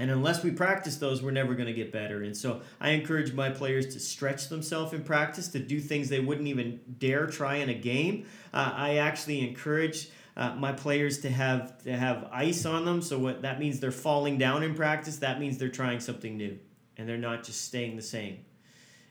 And 0.00 0.10
unless 0.10 0.42
we 0.42 0.50
practice 0.50 0.96
those, 0.96 1.22
we're 1.22 1.30
never 1.30 1.54
going 1.54 1.66
to 1.66 1.74
get 1.74 1.92
better. 1.92 2.22
And 2.22 2.34
so 2.34 2.62
I 2.80 2.90
encourage 2.90 3.34
my 3.34 3.50
players 3.50 3.92
to 3.92 4.00
stretch 4.00 4.48
themselves 4.48 4.94
in 4.94 5.02
practice, 5.02 5.48
to 5.48 5.58
do 5.58 5.78
things 5.78 6.08
they 6.08 6.20
wouldn't 6.20 6.48
even 6.48 6.80
dare 6.98 7.26
try 7.26 7.56
in 7.56 7.68
a 7.68 7.74
game. 7.74 8.26
Uh, 8.54 8.72
I 8.74 8.96
actually 8.96 9.46
encourage 9.46 10.08
uh, 10.38 10.54
my 10.54 10.72
players 10.72 11.20
to 11.20 11.28
have 11.28 11.82
to 11.84 11.94
have 11.94 12.26
ice 12.32 12.64
on 12.64 12.86
them. 12.86 13.02
So 13.02 13.18
what 13.18 13.42
that 13.42 13.60
means 13.60 13.78
they're 13.78 13.90
falling 13.90 14.38
down 14.38 14.62
in 14.62 14.74
practice. 14.74 15.18
That 15.18 15.38
means 15.38 15.58
they're 15.58 15.68
trying 15.68 16.00
something 16.00 16.34
new, 16.34 16.58
and 16.96 17.06
they're 17.06 17.18
not 17.18 17.44
just 17.44 17.66
staying 17.66 17.96
the 17.96 18.02
same 18.02 18.38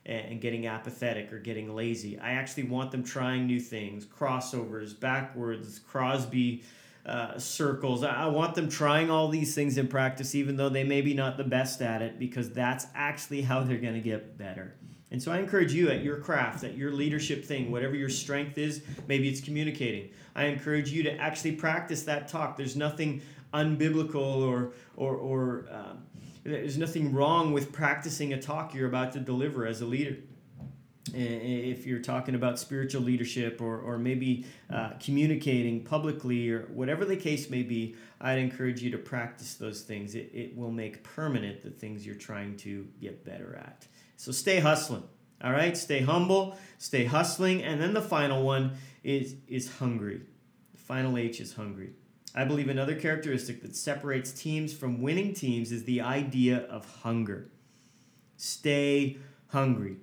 and 0.08 0.42
getting 0.42 0.66
apathetic 0.66 1.32
or 1.32 1.38
getting 1.38 1.76
lazy. 1.76 2.18
I 2.18 2.32
actually 2.32 2.64
want 2.64 2.90
them 2.90 3.04
trying 3.04 3.46
new 3.46 3.60
things, 3.60 4.06
crossovers, 4.08 5.00
backwards, 5.00 5.78
Crosby 5.78 6.64
uh, 7.06 7.38
circles. 7.40 8.04
I 8.04 8.28
want 8.28 8.56
them 8.56 8.70
trying 8.70 9.10
all 9.10 9.30
these 9.30 9.56
things 9.56 9.78
in 9.78 9.88
practice, 9.88 10.36
even 10.36 10.58
though 10.58 10.70
they 10.70 10.84
may 10.84 11.02
be 11.02 11.14
not 11.14 11.38
the 11.38 11.44
best 11.44 11.82
at 11.82 12.02
it, 12.02 12.20
because 12.20 12.52
that's 12.52 12.88
actually 12.94 13.42
how 13.42 13.64
they're 13.64 13.78
going 13.78 13.96
to 13.96 14.02
get 14.02 14.38
better. 14.38 14.76
And 15.12 15.22
so 15.22 15.32
I 15.32 15.40
encourage 15.40 15.74
you 15.74 15.90
at 15.90 16.04
your 16.04 16.18
craft, 16.18 16.64
at 16.64 16.78
your 16.78 16.92
leadership 16.92 17.44
thing, 17.44 17.72
whatever 17.72 17.96
your 17.96 18.10
strength 18.10 18.58
is, 18.58 18.84
maybe 19.08 19.28
it's 19.28 19.42
communicating. 19.42 20.10
I 20.36 20.46
encourage 20.46 20.92
you 20.92 21.02
to 21.04 21.18
actually 21.18 21.54
practice 21.54 22.04
that 22.04 22.28
talk. 22.28 22.58
There's 22.58 22.76
nothing 22.76 23.22
unbiblical 23.54 24.42
or 24.48 24.74
or 24.96 25.16
or 25.16 25.66
um, 25.72 26.04
there's 26.44 26.78
nothing 26.78 27.12
wrong 27.14 27.54
with 27.54 27.72
practicing 27.72 28.34
a 28.34 28.42
talk 28.42 28.74
you're 28.74 28.88
about 28.88 29.12
to 29.14 29.20
deliver 29.20 29.66
as 29.66 29.82
a 29.82 29.86
leader 29.86 30.18
if 31.14 31.86
you're 31.86 32.00
talking 32.00 32.36
about 32.36 32.60
spiritual 32.60 33.02
leadership 33.02 33.62
or, 33.62 33.80
or 33.80 33.98
maybe 33.98 34.46
uh, 34.72 34.92
communicating 35.00 35.84
publicly 35.84 36.50
or 36.50 36.64
whatever 36.74 37.06
the 37.06 37.16
case 37.16 37.50
may 37.50 37.64
be, 37.64 37.96
I'd 38.22 38.40
encourage 38.40 38.82
you 38.82 38.92
to 38.92 38.98
practice 38.98 39.56
those 39.56 39.82
things. 39.82 40.16
It, 40.16 40.30
it 40.34 40.58
will 40.58 40.72
make 40.72 41.04
permanent 41.04 41.62
the 41.62 41.70
things 41.70 42.06
you're 42.06 42.16
trying 42.16 42.58
to 42.58 42.88
get 43.02 43.26
better 43.26 43.56
at. 43.56 43.88
So 44.18 44.32
stay 44.32 44.60
hustling. 44.60 45.04
All 45.42 45.52
right, 45.52 45.76
stay 45.78 46.02
humble, 46.02 46.58
stay 46.78 47.06
hustling, 47.06 47.64
and 47.64 47.80
then 47.82 47.94
the 47.94 48.02
final 48.02 48.44
one 48.44 48.74
is 49.06 49.36
is 49.48 49.78
hungry. 49.78 50.22
The 50.74 50.78
final 50.78 51.18
H 51.18 51.40
is 51.40 51.54
hungry. 51.54 51.92
I 52.36 52.44
believe 52.44 52.68
another 52.68 52.94
characteristic 52.94 53.62
that 53.62 53.76
separates 53.76 54.34
teams 54.34 54.74
from 54.74 55.02
winning 55.02 55.34
teams 55.34 55.72
is 55.72 55.86
the 55.86 56.02
idea 56.02 56.58
of 56.70 56.86
hunger. 57.04 57.50
Stay 58.36 59.18
hungry 59.48 59.98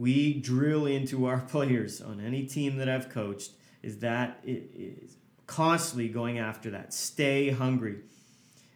we 0.00 0.32
drill 0.32 0.86
into 0.86 1.26
our 1.26 1.40
players 1.48 2.00
on 2.00 2.20
any 2.20 2.44
team 2.44 2.76
that 2.78 2.88
I've 2.88 3.10
coached 3.10 3.52
is 3.82 3.98
that 3.98 4.40
it 4.44 4.70
is 4.74 5.16
constantly 5.46 6.08
going 6.08 6.38
after 6.38 6.70
that. 6.70 6.94
Stay 6.94 7.50
hungry. 7.50 7.98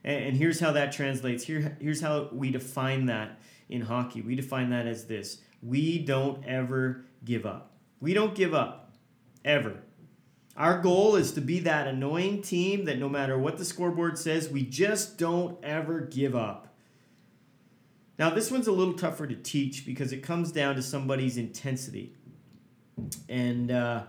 And, 0.03 0.37
here's 0.37 0.61
how 0.61 0.73
that 0.73 0.93
translates. 0.93 1.45
Here, 1.45 1.79
here's 1.81 2.03
how 2.03 2.29
we 2.31 2.51
define 2.51 3.07
that 3.07 3.41
in 3.71 3.81
hockey. 3.81 4.21
We 4.21 4.35
define 4.35 4.71
that 4.71 4.87
as 4.87 5.07
this 5.07 5.41
we 5.63 5.99
don't 5.99 6.45
ever 6.45 7.07
give 7.25 7.47
up. 7.47 7.73
We 8.01 8.13
don't 8.13 8.35
give 8.35 8.53
up, 8.53 8.93
ever. 9.47 9.81
Our 10.59 10.83
goal 10.83 11.17
is 11.17 11.33
to 11.33 11.41
be 11.41 11.61
that 11.61 11.89
annoying 11.89 12.43
team 12.43 12.85
that 12.85 12.99
no 12.99 13.09
matter 13.09 13.39
what 13.39 13.57
the 13.57 13.65
scoreboard 13.65 14.19
says, 14.19 14.51
we 14.51 14.63
just 14.63 15.17
don't 15.17 15.63
ever 15.65 16.01
give 16.01 16.37
up. 16.37 16.74
Now, 18.19 18.31
this 18.31 18.51
one's 18.51 18.67
a 18.67 18.73
little 18.73 18.95
tougher 18.95 19.27
to 19.27 19.35
teach 19.35 19.85
because 19.85 20.13
it 20.13 20.23
comes 20.23 20.53
down 20.53 20.77
to 20.77 20.83
somebody's 20.83 21.37
intensity. 21.37 22.15
And 23.29 23.71
uh, 23.71 24.05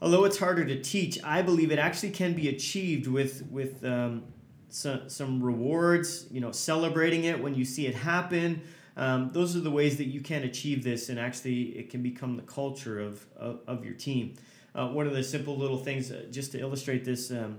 although 0.00 0.24
it's 0.24 0.38
harder 0.38 0.64
to 0.64 0.80
teach, 0.80 1.18
I 1.24 1.42
believe 1.42 1.72
it 1.72 1.78
actually 1.78 2.10
can 2.10 2.34
be 2.34 2.48
achieved 2.48 3.08
with, 3.08 3.44
with 3.50 3.84
um, 3.84 4.22
some, 4.68 5.08
some 5.08 5.42
rewards, 5.42 6.26
you 6.30 6.40
know, 6.40 6.52
celebrating 6.52 7.24
it 7.24 7.42
when 7.42 7.54
you 7.54 7.64
see 7.64 7.86
it 7.86 7.94
happen. 7.94 8.62
Um, 8.96 9.30
those 9.32 9.56
are 9.56 9.60
the 9.60 9.70
ways 9.70 9.96
that 9.96 10.06
you 10.06 10.20
can 10.20 10.44
achieve 10.44 10.84
this, 10.84 11.08
and 11.08 11.18
actually, 11.18 11.78
it 11.78 11.90
can 11.90 12.02
become 12.02 12.36
the 12.36 12.42
culture 12.42 13.00
of, 13.00 13.24
of, 13.36 13.60
of 13.66 13.84
your 13.84 13.94
team. 13.94 14.34
Uh, 14.74 14.88
one 14.88 15.06
of 15.06 15.14
the 15.14 15.24
simple 15.24 15.56
little 15.56 15.78
things, 15.78 16.10
uh, 16.10 16.24
just 16.30 16.52
to 16.52 16.60
illustrate 16.60 17.04
this, 17.04 17.30
um, 17.30 17.58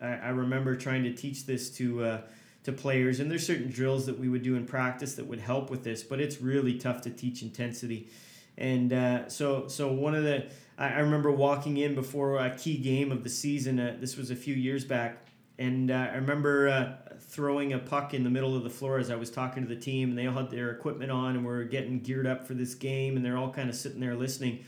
I, 0.00 0.14
I, 0.14 0.28
remember 0.30 0.74
trying 0.76 1.04
to 1.04 1.12
teach 1.12 1.46
this 1.46 1.70
to 1.76 2.04
uh, 2.04 2.20
to 2.64 2.72
players. 2.72 3.20
And 3.20 3.30
there's 3.30 3.46
certain 3.46 3.70
drills 3.70 4.06
that 4.06 4.18
we 4.18 4.28
would 4.28 4.42
do 4.42 4.54
in 4.56 4.66
practice 4.66 5.14
that 5.14 5.26
would 5.26 5.40
help 5.40 5.70
with 5.70 5.84
this, 5.84 6.02
but 6.02 6.20
it's 6.20 6.40
really 6.40 6.78
tough 6.78 7.02
to 7.02 7.10
teach 7.10 7.42
intensity. 7.42 8.08
And 8.56 8.92
uh, 8.92 9.28
so, 9.28 9.68
so 9.68 9.92
one 9.92 10.14
of 10.14 10.24
the, 10.24 10.46
I, 10.78 10.88
I, 10.88 10.98
remember 10.98 11.30
walking 11.30 11.78
in 11.78 11.94
before 11.94 12.38
a 12.38 12.54
key 12.54 12.76
game 12.76 13.10
of 13.10 13.24
the 13.24 13.30
season. 13.30 13.80
Uh, 13.80 13.96
this 13.98 14.16
was 14.16 14.30
a 14.30 14.36
few 14.36 14.54
years 14.54 14.84
back, 14.84 15.26
and 15.58 15.90
uh, 15.90 16.10
I 16.12 16.16
remember 16.16 16.68
uh, 16.68 17.14
throwing 17.18 17.72
a 17.72 17.78
puck 17.78 18.12
in 18.12 18.24
the 18.24 18.30
middle 18.30 18.54
of 18.54 18.62
the 18.62 18.70
floor 18.70 18.98
as 18.98 19.10
I 19.10 19.16
was 19.16 19.30
talking 19.30 19.62
to 19.62 19.68
the 19.68 19.80
team, 19.80 20.10
and 20.10 20.18
they 20.18 20.26
all 20.26 20.34
had 20.34 20.50
their 20.50 20.70
equipment 20.70 21.10
on, 21.10 21.36
and 21.36 21.46
we're 21.46 21.64
getting 21.64 22.00
geared 22.00 22.26
up 22.26 22.46
for 22.46 22.52
this 22.52 22.74
game, 22.74 23.16
and 23.16 23.24
they're 23.24 23.38
all 23.38 23.50
kind 23.50 23.70
of 23.70 23.74
sitting 23.74 24.00
there 24.00 24.14
listening. 24.14 24.64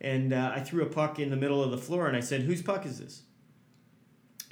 And 0.00 0.32
uh, 0.32 0.52
I 0.54 0.60
threw 0.60 0.82
a 0.82 0.86
puck 0.86 1.20
in 1.20 1.30
the 1.30 1.36
middle 1.36 1.62
of 1.62 1.70
the 1.70 1.78
floor, 1.78 2.08
and 2.08 2.16
I 2.16 2.20
said, 2.20 2.42
"Whose 2.42 2.60
puck 2.60 2.84
is 2.84 2.98
this?" 2.98 3.22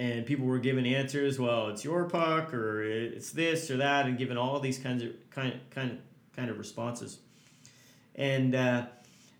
And 0.01 0.25
people 0.25 0.47
were 0.47 0.59
giving 0.59 0.87
answers. 0.87 1.39
Well, 1.39 1.69
it's 1.69 1.85
your 1.85 2.07
puck, 2.07 2.55
or 2.55 2.83
it's 2.83 3.33
this 3.33 3.71
or 3.71 3.77
that, 3.77 4.07
and 4.07 4.17
giving 4.17 4.39
all 4.39 4.59
these 4.59 4.79
kinds 4.79 5.03
of 5.03 5.11
kind 5.31 5.61
kind 5.69 6.01
kind 6.35 6.49
of 6.49 6.59
responses. 6.59 7.19
And 8.15 8.55
uh, 8.55 8.87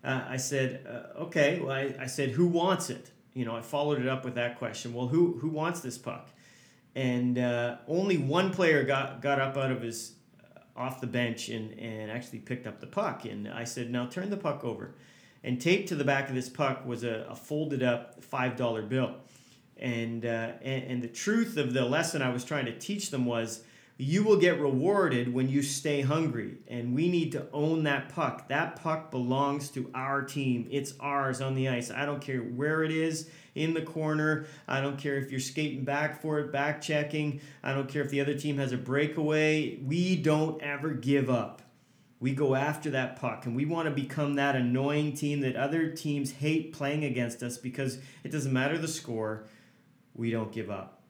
uh, 0.05 0.25
I 0.29 0.37
said, 0.37 0.87
uh, 0.87 1.23
okay. 1.23 1.61
Well, 1.61 1.73
I, 1.73 1.95
I 1.99 2.07
said, 2.07 2.31
who 2.31 2.47
wants 2.47 2.91
it? 2.91 3.11
You 3.33 3.47
know, 3.47 3.57
I 3.57 3.63
followed 3.63 4.03
it 4.03 4.07
up 4.07 4.23
with 4.23 4.35
that 4.35 4.59
question. 4.59 4.93
Well, 4.93 5.09
who 5.09 5.39
who 5.39 5.49
wants 5.49 5.81
this 5.81 5.97
puck? 5.97 6.29
And 6.95 7.39
uh, 7.39 7.77
only 7.89 8.19
one 8.19 8.53
player 8.53 8.85
got 8.85 9.23
got 9.23 9.41
up 9.41 9.57
out 9.57 9.71
of 9.71 9.81
his 9.81 10.13
uh, 10.45 10.79
off 10.79 11.01
the 11.01 11.07
bench 11.07 11.49
and, 11.49 11.73
and 11.79 12.11
actually 12.11 12.41
picked 12.41 12.67
up 12.67 12.81
the 12.81 12.87
puck. 12.87 13.25
And 13.25 13.49
I 13.49 13.65
said, 13.65 13.91
now 13.91 14.05
turn 14.05 14.29
the 14.29 14.37
puck 14.37 14.63
over. 14.63 14.95
And 15.43 15.59
taped 15.59 15.89
to 15.89 15.95
the 15.95 16.05
back 16.05 16.29
of 16.29 16.35
this 16.35 16.51
puck 16.51 16.85
was 16.85 17.03
a, 17.03 17.27
a 17.31 17.35
folded 17.35 17.83
up 17.83 18.21
$5 18.21 18.91
bill. 18.91 19.15
And, 19.81 20.25
uh, 20.25 20.53
and, 20.63 20.85
and 20.85 21.03
the 21.03 21.09
truth 21.09 21.57
of 21.57 21.73
the 21.73 21.85
lesson 21.85 22.23
I 22.23 22.31
was 22.31 22.45
trying 22.45 22.67
to 22.67 22.79
teach 22.79 23.11
them 23.11 23.27
was 23.27 23.65
you 24.01 24.23
will 24.23 24.39
get 24.39 24.59
rewarded 24.59 25.33
when 25.33 25.49
you 25.49 25.63
stay 25.63 26.01
hungry. 26.01 26.57
And 26.69 26.95
we 26.95 27.11
need 27.11 27.33
to 27.33 27.47
own 27.53 27.83
that 27.85 28.09
puck. 28.09 28.49
That 28.49 28.77
puck 28.77 29.11
belongs 29.11 29.69
to 29.73 29.91
our 29.95 30.23
team. 30.23 30.67
It's 30.71 30.95
ours 31.01 31.43
on 31.43 31.55
the 31.55 31.69
ice. 31.69 31.91
I 31.91 32.07
don't 32.07 32.23
care 32.23 32.41
where 32.41 32.83
it 32.83 32.93
is 32.93 33.29
in 33.55 33.75
the 33.75 33.83
corner. 33.83 34.47
I 34.67 34.81
don't 34.81 34.99
care 34.99 35.17
if 35.17 35.31
you're 35.31 35.39
skating 35.39 35.85
back 35.85 36.23
for 36.23 36.39
it, 36.41 36.51
back 36.51 36.81
checking. 36.81 37.43
I 37.63 37.75
don't 37.75 37.91
care 37.91 38.03
if 38.03 38.11
the 38.11 38.23
other 38.23 38.39
team 38.39 38.57
has 38.57 38.73
a 38.73 38.79
breakaway. 38.79 39.77
We 39.77 40.17
don't 40.17 40.63
ever 40.63 40.91
give 40.91 41.29
up. 41.29 41.61
We 42.21 42.33
go 42.33 42.55
after 42.55 42.91
that 42.91 43.17
puck 43.17 43.47
and 43.47 43.57
we 43.57 43.67
want 43.67 43.87
to 43.89 43.95
become 43.95 44.35
that 44.35 44.57
annoying 44.57 45.15
team 45.15 45.41
that 45.41 45.57
other 45.57 45.91
teams 45.91 46.33
hate 46.33 46.73
playing 46.73 47.05
against 47.05 47.43
us 47.43 47.59
because 47.59 47.99
it 48.25 48.31
doesn't 48.31 48.53
matter 48.53 48.77
the 48.79 48.89
score. 48.89 49.47
We 50.21 50.31
don't 50.31 50.53
give 50.53 50.71
up. 50.71 51.01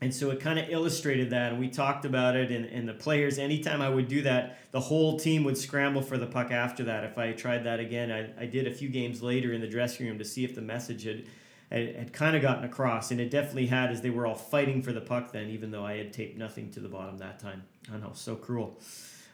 And 0.00 0.12
so 0.12 0.30
it 0.30 0.40
kind 0.40 0.58
of 0.58 0.68
illustrated 0.68 1.30
that 1.30 1.52
and 1.52 1.60
we 1.60 1.68
talked 1.68 2.04
about 2.04 2.34
it 2.34 2.50
and, 2.50 2.66
and 2.66 2.88
the 2.88 2.92
players 2.92 3.38
anytime 3.38 3.80
i 3.80 3.88
would 3.88 4.08
do 4.08 4.20
that 4.22 4.58
the 4.72 4.80
whole 4.80 5.18
team 5.18 5.42
would 5.44 5.56
scramble 5.56 6.02
for 6.02 6.18
the 6.18 6.26
puck 6.26 6.50
after 6.50 6.84
that. 6.84 7.04
If 7.04 7.16
i 7.16 7.32
tried 7.32 7.64
that 7.64 7.80
again 7.80 8.10
i, 8.12 8.42
I 8.42 8.46
did 8.46 8.66
a 8.66 8.74
few 8.74 8.88
games 8.88 9.22
later 9.22 9.52
in 9.54 9.60
the 9.62 9.68
dressing 9.68 10.06
room 10.06 10.18
to 10.18 10.24
see 10.24 10.44
if 10.44 10.54
the 10.54 10.60
message 10.60 11.04
had, 11.04 11.24
had, 11.70 11.96
had 11.96 12.12
kind 12.12 12.36
of 12.36 12.42
gotten 12.42 12.64
across 12.64 13.10
and 13.10 13.20
it 13.20 13.30
definitely 13.30 13.68
had 13.68 13.90
as 13.90 14.02
they 14.02 14.10
were 14.10 14.26
all 14.26 14.34
fighting 14.34 14.82
for 14.82 14.92
the 14.92 15.00
puck 15.00 15.32
then 15.32 15.48
even 15.48 15.70
though 15.70 15.86
i 15.86 15.96
had 15.96 16.12
taped 16.12 16.36
nothing 16.36 16.70
to 16.72 16.80
the 16.80 16.88
bottom 16.88 17.16
that 17.18 17.38
time. 17.38 17.62
I 17.90 17.96
know 17.96 18.10
so 18.12 18.34
cruel. 18.34 18.78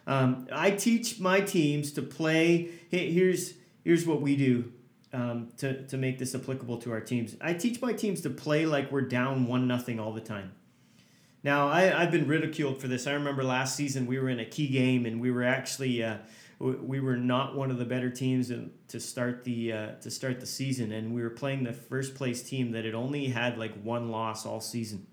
Um, 0.07 0.47
i 0.51 0.69
teach 0.71 1.19
my 1.19 1.41
teams 1.41 1.91
to 1.93 2.03
play 2.03 2.69
here's 2.89 3.55
here's 3.83 4.05
what 4.05 4.21
we 4.21 4.37
do 4.37 4.71
um, 5.13 5.49
to, 5.57 5.85
to 5.87 5.97
make 5.97 6.17
this 6.19 6.35
applicable 6.35 6.77
to 6.79 6.91
our 6.91 6.99
teams. 6.99 7.35
I 7.39 7.53
teach 7.53 7.81
my 7.81 7.93
teams 7.93 8.21
to 8.21 8.29
play 8.29 8.65
like 8.65 8.91
we're 8.91 9.01
down 9.01 9.47
one 9.47 9.67
nothing 9.67 9.99
all 9.99 10.11
the 10.11 10.21
time. 10.21 10.53
Now 11.43 11.67
I, 11.67 12.01
I've 12.01 12.11
been 12.11 12.27
ridiculed 12.27 12.81
for 12.81 12.87
this. 12.87 13.05
I 13.05 13.13
remember 13.13 13.43
last 13.43 13.75
season 13.75 14.07
we 14.07 14.19
were 14.19 14.29
in 14.29 14.39
a 14.39 14.45
key 14.45 14.67
game 14.67 15.05
and 15.05 15.21
we 15.21 15.29
were 15.31 15.43
actually 15.43 16.03
uh, 16.03 16.17
we 16.59 16.99
were 16.99 17.17
not 17.17 17.55
one 17.55 17.71
of 17.71 17.77
the 17.77 17.85
better 17.85 18.09
teams 18.09 18.51
to 18.87 18.99
start 18.99 19.43
the 19.43 19.73
uh, 19.73 19.87
to 20.01 20.09
start 20.09 20.39
the 20.39 20.45
season, 20.45 20.93
and 20.93 21.13
we 21.13 21.21
were 21.21 21.29
playing 21.29 21.63
the 21.63 21.73
first 21.73 22.15
place 22.15 22.41
team 22.41 22.71
that 22.71 22.85
had 22.85 22.93
only 22.93 23.25
had 23.27 23.57
like 23.57 23.73
one 23.83 24.09
loss 24.09 24.45
all 24.45 24.61
season, 24.61 25.05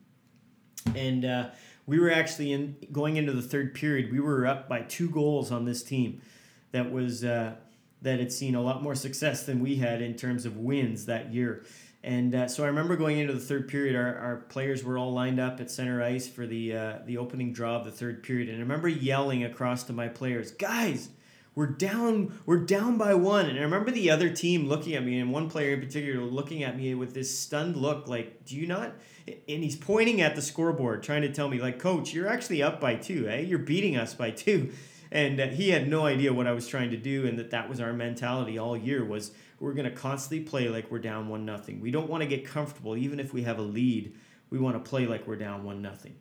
and 0.95 1.25
uh, 1.25 1.49
we 1.87 1.99
were 1.99 2.11
actually 2.11 2.53
in 2.53 2.77
going 2.93 3.17
into 3.17 3.33
the 3.33 3.43
third 3.43 3.75
period. 3.75 4.13
We 4.13 4.21
were 4.21 4.47
up 4.47 4.69
by 4.69 4.83
two 4.83 5.11
goals 5.11 5.51
on 5.51 5.65
this 5.65 5.83
team, 5.83 6.21
that 6.73 6.93
was 6.93 7.25
uh, 7.25 7.55
that 8.03 8.19
had 8.19 8.33
seen 8.33 8.55
a 8.55 8.63
lot 8.63 8.83
more 8.83 8.95
success 8.95 9.45
than 9.45 9.61
we 9.61 9.77
had 9.77 10.01
in 10.01 10.15
terms 10.15 10.47
of 10.47 10.57
wins 10.57 11.07
that 11.07 11.33
year. 11.33 11.65
And 12.03 12.35
uh, 12.35 12.49
so 12.49 12.65
I 12.65 12.69
remember 12.69 12.97
going 12.97 13.19
into 13.19 13.35
the 13.35 13.41
third 13.41 13.69
period, 13.69 13.95
our, 13.95 14.17
our 14.17 14.37
players 14.37 14.83
were 14.83 14.97
all 14.97 15.13
lined 15.13 15.39
up 15.39 15.61
at 15.61 15.71
center 15.71 16.03
ice 16.03 16.27
for 16.27 16.47
the 16.47 16.75
uh, 16.75 16.99
the 17.05 17.19
opening 17.19 17.53
draw 17.53 17.77
of 17.77 17.85
the 17.85 17.91
third 17.91 18.23
period, 18.23 18.49
and 18.49 18.57
I 18.57 18.61
remember 18.61 18.89
yelling 18.89 19.45
across 19.45 19.85
to 19.85 19.93
my 19.93 20.09
players, 20.09 20.51
"Guys, 20.51 21.11
we're 21.55 21.67
down, 21.67 22.41
we're 22.47 22.65
down 22.65 22.97
by 22.97 23.13
one!" 23.13 23.45
And 23.45 23.59
I 23.59 23.63
remember 23.63 23.91
the 23.91 24.11
other 24.11 24.31
team 24.31 24.67
looking 24.67 24.95
at 24.95 25.05
me, 25.05 25.19
and 25.19 25.31
one 25.31 25.51
player 25.51 25.75
in 25.75 25.81
particular 25.81 26.25
looking 26.25 26.63
at 26.63 26.79
me 26.79 26.95
with 26.95 27.13
this 27.13 27.39
stunned 27.39 27.77
look, 27.77 28.09
like, 28.09 28.47
"Do 28.47 28.57
you 28.57 28.67
not?" 28.67 28.95
And 29.29 29.63
he's 29.63 29.77
pointing 29.77 30.23
at 30.23 30.37
the 30.37 30.43
scoreboard, 30.43 31.03
trying 31.03 31.21
to 31.21 31.31
tell 31.31 31.51
me, 31.51 31.61
like, 31.61 31.79
"Coach, 31.79 32.15
you're 32.15 32.29
actually 32.29 32.63
up 32.63 32.81
by 32.81 32.95
two, 32.95 33.29
eh? 33.29 33.41
You're 33.41 33.59
beating 33.59 33.99
us 33.99 34.15
by 34.15 34.31
two 34.31 34.71
and 35.13 35.41
uh, 35.41 35.47
he 35.49 35.71
had 35.71 35.89
no 35.89 36.07
idea 36.07 36.33
what 36.33 36.47
I 36.47 36.53
was 36.53 36.67
trying 36.67 36.91
to 36.91 36.97
do, 36.97 37.27
and 37.27 37.39
that 37.39 37.51
that 37.51 37.69
was 37.69 37.81
our 37.81 37.93
mentality 37.93 38.59
all 38.59 38.77
year 38.77 39.05
was 39.05 39.33
we're 39.59 39.75
going 39.75 39.89
to 39.89 39.95
constantly 39.95 40.45
play 40.45 40.69
like 40.69 40.91
we're 40.91 40.99
down 40.99 41.29
one 41.29 41.45
nothing. 41.45 41.81
We 41.81 41.91
don't 41.91 42.09
want 42.09 42.23
to 42.23 42.29
get 42.29 42.45
comfortable, 42.45 42.97
even 42.97 43.21
if 43.21 43.33
we 43.33 43.43
have 43.43 43.59
a 43.59 43.63
lead. 43.63 44.17
We 44.49 44.59
want 44.59 44.83
to 44.83 44.89
play 44.89 45.07
like 45.07 45.27
we're 45.27 45.37
down 45.37 45.65
one 45.65 45.83
nothing, 45.83 46.15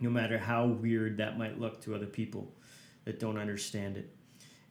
no 0.00 0.10
matter 0.10 0.38
how 0.38 0.66
weird 0.66 1.18
that 1.18 1.38
might 1.38 1.60
look 1.60 1.80
to 1.82 1.94
other 1.94 2.06
people 2.06 2.54
that 3.04 3.20
don't 3.20 3.38
understand 3.38 3.96
it. 3.96 4.14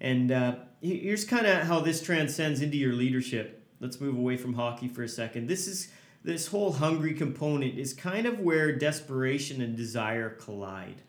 And 0.02 0.32
uh, 0.32 0.56
here's 0.82 1.24
kind 1.24 1.46
of 1.46 1.68
how 1.68 1.80
this 1.80 2.02
transcends 2.02 2.62
into 2.62 2.78
your 2.78 2.94
leadership. 2.94 3.64
Let's 3.80 4.02
move 4.02 4.18
away 4.18 4.38
from 4.38 4.54
hockey 4.54 4.88
for 4.88 5.04
a 5.04 5.10
second. 5.10 5.48
This 5.48 5.68
is 5.68 5.90
this 6.24 6.48
whole 6.48 6.74
hungry 6.74 7.14
component 7.14 7.78
is 7.78 7.94
kind 7.94 8.26
of 8.26 8.40
where 8.40 8.72
desperation 8.76 9.62
and 9.62 9.76
desire 9.76 10.30
collide. 10.30 11.02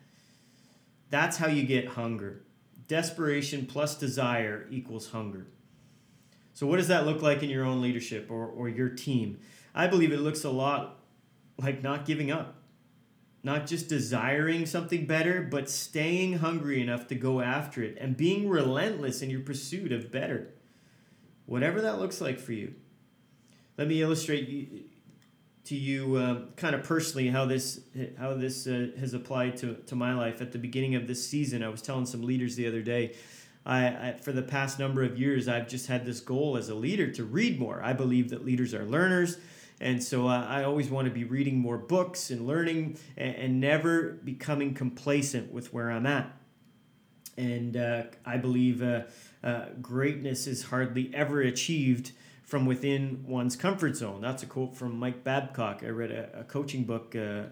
That's 1.11 1.37
how 1.37 1.49
you 1.49 1.65
get 1.65 1.89
hunger. 1.89 2.43
Desperation 2.89 3.67
plus 3.67 3.97
desire 3.97 4.67
equals 4.71 5.11
hunger. 5.11 5.47
So, 6.53 6.67
what 6.67 6.77
does 6.77 6.89
that 6.89 7.07
look 7.07 7.23
like 7.23 7.43
in 7.43 7.51
your 7.51 7.65
own 7.65 7.81
leadership 7.81 8.31
or, 8.31 8.47
or 8.47 8.69
your 8.69 8.89
team? 8.89 9.41
I 9.75 9.87
believe 9.87 10.13
it 10.13 10.21
looks 10.21 10.45
a 10.45 10.51
lot 10.51 11.01
like 11.61 11.83
not 11.83 12.05
giving 12.05 12.31
up, 12.31 12.57
not 13.43 13.67
just 13.67 13.89
desiring 13.89 14.67
something 14.67 15.07
better, 15.07 15.43
but 15.43 15.69
staying 15.69 16.39
hungry 16.39 16.81
enough 16.81 17.09
to 17.09 17.15
go 17.15 17.41
after 17.41 17.83
it 17.83 17.97
and 18.01 18.17
being 18.17 18.49
relentless 18.49 19.23
in 19.23 19.31
your 19.31 19.41
pursuit 19.41 19.93
of 19.93 20.13
better. 20.13 20.53
Whatever 21.47 21.81
that 21.81 21.99
looks 21.99 22.21
like 22.21 22.39
for 22.39 22.53
you. 22.53 22.75
Let 23.77 23.89
me 23.89 24.01
illustrate 24.01 24.91
to 25.65 25.75
you 25.75 26.17
uh, 26.17 26.41
kind 26.57 26.75
of 26.75 26.83
personally 26.83 27.29
how 27.29 27.47
this 27.47 27.81
how 28.19 28.35
this 28.35 28.67
uh, 28.67 28.89
has 28.99 29.15
applied 29.15 29.57
to, 29.59 29.75
to 29.87 29.95
my 29.95 30.15
life. 30.15 30.41
At 30.41 30.53
the 30.53 30.59
beginning 30.59 30.95
of 30.95 31.07
this 31.07 31.27
season 31.27 31.63
i 31.63 31.69
was 31.69 31.83
telling 31.83 32.07
some 32.07 32.23
leaders 32.23 32.57
the 32.57 32.67
other 32.67 32.83
day 32.83 33.17
I, 33.67 33.87
I, 33.87 34.17
for 34.21 34.33
the 34.33 34.43
past 34.43 34.79
number 34.79 35.03
of 35.03 35.19
years 35.19 35.49
i've 35.49 35.69
just 35.69 35.87
had 35.87 36.05
this 36.05 36.21
goal 36.21 36.57
as 36.57 36.69
a 36.69 36.75
leader 36.75 37.11
to 37.13 37.25
read 37.25 37.59
more. 37.59 37.83
I 37.83 37.93
believe 37.93 38.31
that 38.31 38.45
leaders 38.45 38.75
are 38.75 38.85
learners 38.85 39.39
and 39.81 40.03
so 40.03 40.29
uh, 40.29 40.47
i 40.49 40.65
always 40.65 40.91
want 40.91 41.07
to 41.07 41.15
be 41.15 41.25
reading 41.25 41.59
more 41.59 41.79
books 41.79 42.31
and 42.31 42.47
learning 42.47 42.99
and, 43.17 43.35
and 43.37 43.61
never 43.61 44.13
becoming 44.25 44.75
complacent 44.75 45.53
with 45.53 45.73
where 45.73 45.91
i'm 45.91 46.07
at. 46.07 46.31
And 47.39 47.77
uh, 47.77 48.03
i 48.27 48.37
believe 48.37 48.83
uh, 48.83 49.03
uh, 49.43 49.67
greatness 49.81 50.47
is 50.47 50.65
hardly 50.65 51.11
ever 51.15 51.41
achieved 51.41 52.13
from 52.45 52.67
within 52.67 53.25
one's 53.27 53.57
comfort 53.57 53.97
zone. 53.97 54.21
That's 54.21 54.43
a 54.43 54.47
quote 54.47 54.77
from 54.77 54.99
Mike 54.99 55.25
Babcock. 55.25 55.83
I 55.83 55.89
read 55.89 56.11
a, 56.11 56.41
a 56.41 56.45
coaching 56.45 56.85
book 56.85 57.17
uh, 57.17 57.45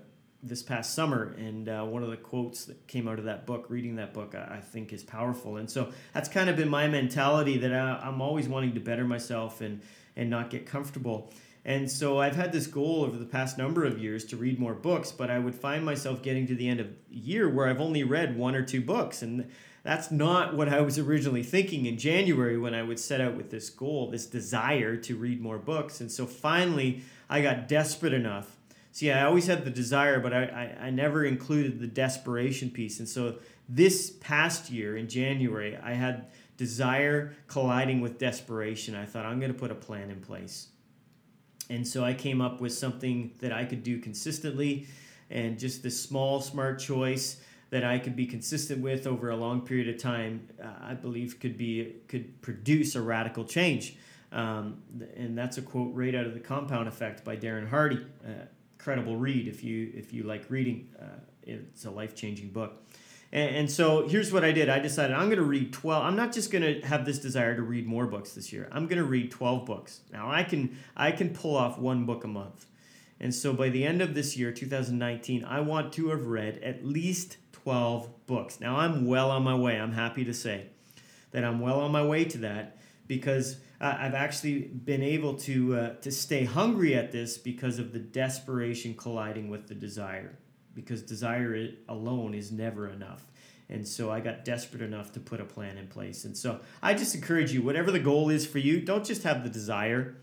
this 0.42 0.62
past 0.62 0.94
summer, 0.94 1.35
and 1.38 1.68
uh, 1.68 1.85
one 1.85 2.02
of 2.02 2.11
the 2.11 2.16
quotes 2.16 2.66
that 2.66 2.87
came 2.87 3.09
out 3.09 3.18
of 3.18 3.24
that 3.24 3.46
book, 3.46 3.66
reading 3.68 3.96
that 3.96 4.12
book, 4.12 4.35
I, 4.35 4.57
I 4.57 4.61
think 4.61 4.92
is 4.92 5.02
powerful. 5.02 5.57
And 5.57 5.70
so 5.70 5.92
that's 6.12 6.28
kind 6.28 6.50
of 6.50 6.57
been 6.57 6.68
my 6.68 6.88
mentality 6.88 7.59
that 7.59 7.72
I, 7.72 8.00
I'm 8.02 8.20
always 8.20 8.48
wanting 8.48 8.74
to 8.74 8.81
better 8.81 9.05
myself 9.05 9.61
and 9.61 9.81
and 10.14 10.28
not 10.28 10.50
get 10.50 10.66
comfortable. 10.66 11.33
And 11.64 11.90
so 11.90 12.18
I've 12.18 12.35
had 12.35 12.52
this 12.52 12.66
goal 12.66 13.05
over 13.05 13.16
the 13.16 13.24
past 13.24 13.57
number 13.57 13.85
of 13.85 13.98
years 13.98 14.24
to 14.26 14.37
read 14.37 14.59
more 14.59 14.74
books, 14.74 15.12
but 15.12 15.31
I 15.31 15.38
would 15.38 15.55
find 15.55 15.85
myself 15.85 16.22
getting 16.22 16.46
to 16.48 16.55
the 16.55 16.68
end 16.68 16.81
of 16.81 16.88
year 17.09 17.48
where 17.48 17.68
I've 17.68 17.81
only 17.81 18.02
read 18.02 18.37
one 18.37 18.55
or 18.55 18.62
two 18.62 18.81
books. 18.81 19.22
And 19.22 19.48
that's 19.83 20.11
not 20.11 20.55
what 20.55 20.68
I 20.68 20.81
was 20.81 20.99
originally 20.99 21.42
thinking 21.42 21.87
in 21.87 21.99
January 21.99 22.57
when 22.57 22.75
I 22.75 22.83
would 22.83 23.01
set 23.01 23.21
out 23.21 23.35
with 23.35 23.51
this 23.51 23.68
goal, 23.68 24.11
this 24.11 24.27
desire 24.27 24.97
to 24.97 25.16
read 25.16 25.40
more 25.40 25.59
books. 25.59 26.01
And 26.01 26.11
so 26.11 26.25
finally, 26.25 27.03
I 27.29 27.42
got 27.42 27.66
desperate 27.66 28.12
enough. 28.12 28.57
See, 28.92 29.11
I 29.11 29.25
always 29.25 29.47
had 29.47 29.64
the 29.64 29.71
desire, 29.71 30.21
but 30.21 30.33
I, 30.33 30.45
I, 30.81 30.87
I 30.87 30.90
never 30.90 31.25
included 31.25 31.81
the 31.81 31.87
desperation 31.87 32.71
piece. 32.71 33.01
And 33.01 33.09
so 33.09 33.37
this 33.68 34.11
past 34.11 34.71
year 34.71 34.97
in 34.97 35.09
January, 35.09 35.77
I 35.77 35.95
had 35.95 36.27
desire 36.57 37.35
colliding 37.49 38.01
with 38.01 38.18
desperation. 38.18 38.95
I 38.95 39.07
thought, 39.07 39.27
I'm 39.27 39.40
going 39.40 39.53
to 39.53 39.59
put 39.59 39.73
a 39.73 39.75
plan 39.75 40.11
in 40.11 40.21
place. 40.21 40.68
And 41.71 41.88
so 41.88 42.05
I 42.05 42.12
came 42.12 42.40
up 42.40 42.61
with 42.61 42.73
something 42.73 43.33
that 43.40 43.53
I 43.53 43.64
could 43.64 43.83
do 43.83 43.99
consistently 43.99 44.87
and 45.31 45.59
just 45.59 45.83
this 45.83 46.01
small, 46.01 46.40
smart 46.40 46.79
choice 46.79 47.40
that 47.72 47.85
I 47.85 47.98
could 47.98 48.14
be 48.14 48.26
consistent 48.26 48.82
with 48.82 49.06
over 49.06 49.30
a 49.30 49.37
long 49.37 49.62
period 49.62 49.88
of 49.88 49.98
time, 49.98 50.46
uh, 50.62 50.68
I 50.82 50.92
believe 50.92 51.40
could 51.40 51.56
be 51.56 51.96
could 52.06 52.42
produce 52.42 52.94
a 52.94 53.00
radical 53.00 53.44
change. 53.44 53.96
Um, 54.30 54.82
and 55.16 55.37
that's 55.37 55.56
a 55.56 55.62
quote 55.62 55.94
right 55.94 56.14
out 56.14 56.26
of 56.26 56.35
the 56.35 56.40
Compound 56.40 56.87
Effect 56.87 57.24
by 57.24 57.35
Darren 57.35 57.66
Hardy. 57.66 58.04
Uh, 58.22 58.44
credible 58.76 59.16
read 59.16 59.48
if 59.48 59.64
you 59.64 59.90
if 59.94 60.12
you 60.12 60.24
like 60.24 60.50
reading. 60.50 60.90
Uh, 61.00 61.20
it's 61.44 61.87
a 61.87 61.90
life 61.90 62.14
changing 62.14 62.50
book. 62.50 62.85
And, 63.32 63.56
and 63.56 63.70
so 63.70 64.06
here's 64.06 64.35
what 64.35 64.44
I 64.44 64.52
did. 64.52 64.68
I 64.68 64.78
decided 64.78 65.16
I'm 65.16 65.28
going 65.28 65.38
to 65.38 65.42
read 65.42 65.72
12. 65.72 66.04
I'm 66.04 66.14
not 66.14 66.30
just 66.30 66.50
going 66.50 66.62
to 66.62 66.87
have 66.87 67.06
this 67.06 67.18
desire 67.18 67.56
to 67.56 67.62
read 67.62 67.87
more 67.87 68.06
books 68.06 68.35
this 68.35 68.52
year. 68.52 68.68
I'm 68.70 68.87
going 68.87 68.98
to 68.98 69.04
read 69.04 69.30
12 69.30 69.64
books. 69.64 70.00
Now 70.12 70.30
I 70.30 70.42
can 70.42 70.76
I 70.94 71.11
can 71.11 71.30
pull 71.30 71.56
off 71.56 71.78
one 71.78 72.04
book 72.04 72.22
a 72.22 72.28
month. 72.28 72.66
And 73.18 73.35
so 73.35 73.54
by 73.54 73.70
the 73.70 73.87
end 73.87 74.02
of 74.02 74.14
this 74.14 74.37
year, 74.37 74.52
2019, 74.52 75.42
I 75.44 75.61
want 75.61 75.94
to 75.94 76.08
have 76.08 76.26
read 76.26 76.58
at 76.58 76.85
least 76.85 77.38
12 77.62 78.27
books. 78.27 78.61
Now 78.61 78.77
I'm 78.77 79.07
well 79.07 79.31
on 79.31 79.42
my 79.42 79.55
way, 79.55 79.79
I'm 79.79 79.92
happy 79.92 80.25
to 80.25 80.35
say. 80.35 80.66
that 81.31 81.44
I'm 81.44 81.61
well 81.61 81.81
on 81.81 81.92
my 81.92 82.05
way 82.05 82.25
to 82.25 82.38
that 82.38 82.79
because 83.07 83.57
I've 83.81 84.14
actually 84.14 84.61
been 84.61 85.03
able 85.03 85.35
to 85.38 85.77
uh, 85.77 85.94
to 86.03 86.11
stay 86.12 86.44
hungry 86.44 86.94
at 86.94 87.11
this 87.11 87.38
because 87.38 87.79
of 87.79 87.92
the 87.92 87.98
desperation 87.98 88.94
colliding 88.94 89.48
with 89.48 89.66
the 89.66 89.75
desire. 89.75 90.38
Because 90.75 91.03
desire 91.03 91.68
alone 91.88 92.35
is 92.35 92.51
never 92.53 92.88
enough. 92.88 93.27
And 93.68 93.87
so 93.87 94.11
I 94.11 94.20
got 94.20 94.44
desperate 94.44 94.83
enough 94.83 95.12
to 95.12 95.20
put 95.20 95.40
a 95.40 95.44
plan 95.44 95.79
in 95.79 95.88
place. 95.88 96.25
And 96.25 96.37
so 96.37 96.61
I 96.83 96.94
just 96.94 97.14
encourage 97.14 97.53
you, 97.53 97.62
whatever 97.62 97.90
the 97.90 97.98
goal 98.01 98.29
is 98.31 98.46
for 98.46 98.59
you, 98.59 98.81
don't 98.81 99.05
just 99.05 99.22
have 99.22 99.42
the 99.42 99.51
desire. 99.51 100.16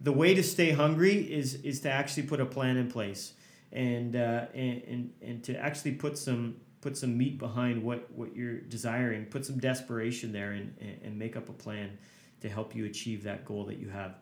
The 0.00 0.12
way 0.12 0.34
to 0.34 0.42
stay 0.42 0.70
hungry 0.72 1.14
is 1.14 1.54
is 1.56 1.80
to 1.80 1.90
actually 1.90 2.24
put 2.24 2.40
a 2.40 2.46
plan 2.46 2.76
in 2.76 2.90
place 2.90 3.32
and 3.72 4.16
uh, 4.16 4.46
and, 4.54 4.82
and 4.82 5.12
and 5.22 5.44
to 5.44 5.56
actually 5.58 5.92
put 5.92 6.16
some 6.16 6.56
put 6.86 6.96
some 6.96 7.18
meat 7.18 7.36
behind 7.36 7.82
what 7.82 8.08
what 8.12 8.36
you're 8.36 8.60
desiring, 8.60 9.24
put 9.24 9.44
some 9.44 9.58
desperation 9.58 10.30
there, 10.30 10.52
and 10.52 10.72
and 11.02 11.18
make 11.18 11.36
up 11.36 11.48
a 11.48 11.52
plan 11.52 11.98
to 12.40 12.48
help 12.48 12.76
you 12.76 12.84
achieve 12.84 13.24
that 13.24 13.44
goal 13.44 13.64
that 13.64 13.78
you 13.78 13.88
have. 13.88 14.14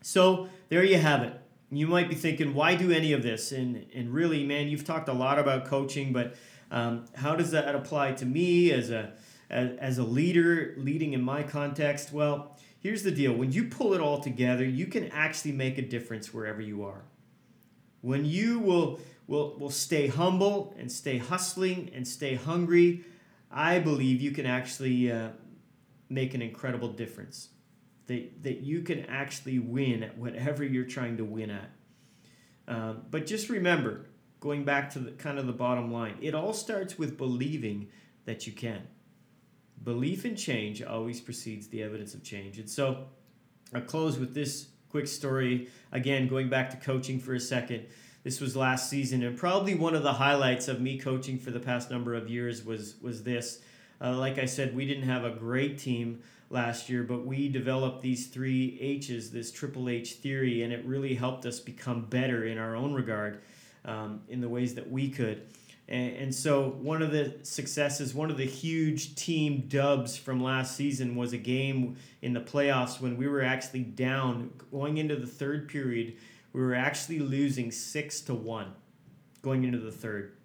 So 0.00 0.48
there 0.70 0.84
you 0.84 0.96
have 0.96 1.22
it. 1.22 1.38
You 1.70 1.86
might 1.86 2.08
be 2.08 2.14
thinking, 2.14 2.54
why 2.54 2.76
do 2.76 2.90
any 2.90 3.12
of 3.12 3.22
this? 3.22 3.52
And 3.52 3.84
and 3.94 4.08
really, 4.08 4.42
man, 4.42 4.68
you've 4.68 4.86
talked 4.86 5.10
a 5.10 5.12
lot 5.12 5.38
about 5.38 5.66
coaching, 5.66 6.14
but 6.14 6.34
um, 6.70 7.04
how 7.14 7.36
does 7.36 7.50
that 7.50 7.74
apply 7.74 8.12
to 8.12 8.24
me 8.24 8.72
as 8.72 8.88
a 8.88 9.12
as, 9.50 9.76
as 9.78 9.98
a 9.98 10.04
leader 10.04 10.74
leading 10.78 11.12
in 11.12 11.20
my 11.20 11.42
context? 11.42 12.10
Well, 12.10 12.56
here's 12.80 13.02
the 13.02 13.10
deal: 13.10 13.34
when 13.34 13.52
you 13.52 13.64
pull 13.64 13.92
it 13.92 14.00
all 14.00 14.18
together, 14.18 14.64
you 14.64 14.86
can 14.86 15.08
actually 15.10 15.52
make 15.52 15.76
a 15.76 15.82
difference 15.82 16.32
wherever 16.32 16.62
you 16.62 16.84
are. 16.84 17.02
When 18.00 18.24
you 18.24 18.60
will 18.60 18.98
will 19.32 19.56
will 19.58 19.70
stay 19.70 20.08
humble 20.08 20.74
and 20.78 20.92
stay 20.92 21.16
hustling 21.16 21.90
and 21.94 22.06
stay 22.06 22.34
hungry, 22.34 23.02
I 23.50 23.78
believe 23.78 24.20
you 24.20 24.30
can 24.30 24.44
actually 24.44 25.10
uh, 25.10 25.30
make 26.10 26.34
an 26.34 26.42
incredible 26.42 26.88
difference. 26.88 27.48
That, 28.08 28.42
that 28.42 28.60
you 28.60 28.82
can 28.82 29.06
actually 29.06 29.58
win 29.60 30.02
at 30.02 30.18
whatever 30.18 30.64
you're 30.64 30.84
trying 30.84 31.16
to 31.16 31.24
win 31.24 31.50
at. 31.50 31.70
Um, 32.68 33.02
but 33.10 33.26
just 33.26 33.48
remember, 33.48 34.06
going 34.40 34.64
back 34.64 34.90
to 34.90 34.98
the 34.98 35.12
kind 35.12 35.38
of 35.38 35.46
the 35.46 35.52
bottom 35.52 35.92
line, 35.92 36.16
it 36.20 36.34
all 36.34 36.52
starts 36.52 36.98
with 36.98 37.16
believing 37.16 37.88
that 38.24 38.46
you 38.46 38.52
can. 38.52 38.82
Belief 39.82 40.26
in 40.26 40.34
change 40.34 40.82
always 40.82 41.20
precedes 41.20 41.68
the 41.68 41.82
evidence 41.82 42.12
of 42.12 42.24
change. 42.24 42.58
And 42.58 42.68
so 42.68 43.06
I'll 43.72 43.82
close 43.82 44.18
with 44.18 44.34
this 44.34 44.66
quick 44.90 45.06
story. 45.06 45.68
Again, 45.92 46.26
going 46.26 46.48
back 46.50 46.70
to 46.70 46.76
coaching 46.76 47.20
for 47.20 47.34
a 47.34 47.40
second. 47.40 47.86
This 48.24 48.40
was 48.40 48.54
last 48.54 48.88
season, 48.88 49.22
and 49.22 49.36
probably 49.36 49.74
one 49.74 49.94
of 49.94 50.04
the 50.04 50.12
highlights 50.12 50.68
of 50.68 50.80
me 50.80 50.96
coaching 50.96 51.38
for 51.38 51.50
the 51.50 51.58
past 51.58 51.90
number 51.90 52.14
of 52.14 52.30
years 52.30 52.64
was 52.64 52.94
was 53.02 53.24
this. 53.24 53.60
Uh, 54.00 54.16
like 54.16 54.38
I 54.38 54.46
said, 54.46 54.74
we 54.74 54.86
didn't 54.86 55.08
have 55.08 55.24
a 55.24 55.30
great 55.30 55.78
team 55.78 56.22
last 56.50 56.88
year, 56.88 57.02
but 57.02 57.24
we 57.24 57.48
developed 57.48 58.02
these 58.02 58.26
three 58.26 58.78
H's, 58.80 59.30
this 59.30 59.50
triple 59.50 59.88
H 59.88 60.14
theory, 60.14 60.62
and 60.62 60.72
it 60.72 60.84
really 60.84 61.14
helped 61.14 61.46
us 61.46 61.58
become 61.58 62.02
better 62.02 62.44
in 62.44 62.58
our 62.58 62.76
own 62.76 62.94
regard 62.94 63.40
um, 63.84 64.20
in 64.28 64.40
the 64.40 64.48
ways 64.48 64.74
that 64.74 64.90
we 64.90 65.08
could. 65.08 65.42
And, 65.88 66.16
and 66.16 66.34
so, 66.34 66.68
one 66.68 67.02
of 67.02 67.10
the 67.10 67.34
successes, 67.42 68.14
one 68.14 68.30
of 68.30 68.36
the 68.36 68.46
huge 68.46 69.14
team 69.14 69.64
dubs 69.68 70.16
from 70.16 70.42
last 70.42 70.76
season 70.76 71.16
was 71.16 71.32
a 71.32 71.38
game 71.38 71.96
in 72.20 72.34
the 72.34 72.40
playoffs 72.40 73.00
when 73.00 73.16
we 73.16 73.26
were 73.26 73.42
actually 73.42 73.82
down 73.82 74.50
going 74.70 74.98
into 74.98 75.16
the 75.16 75.26
third 75.26 75.68
period. 75.68 76.14
We 76.52 76.60
were 76.60 76.74
actually 76.74 77.18
losing 77.18 77.70
six 77.70 78.20
to 78.22 78.34
one 78.34 78.72
going 79.40 79.64
into 79.64 79.78
the 79.78 79.92
third. 79.92 80.36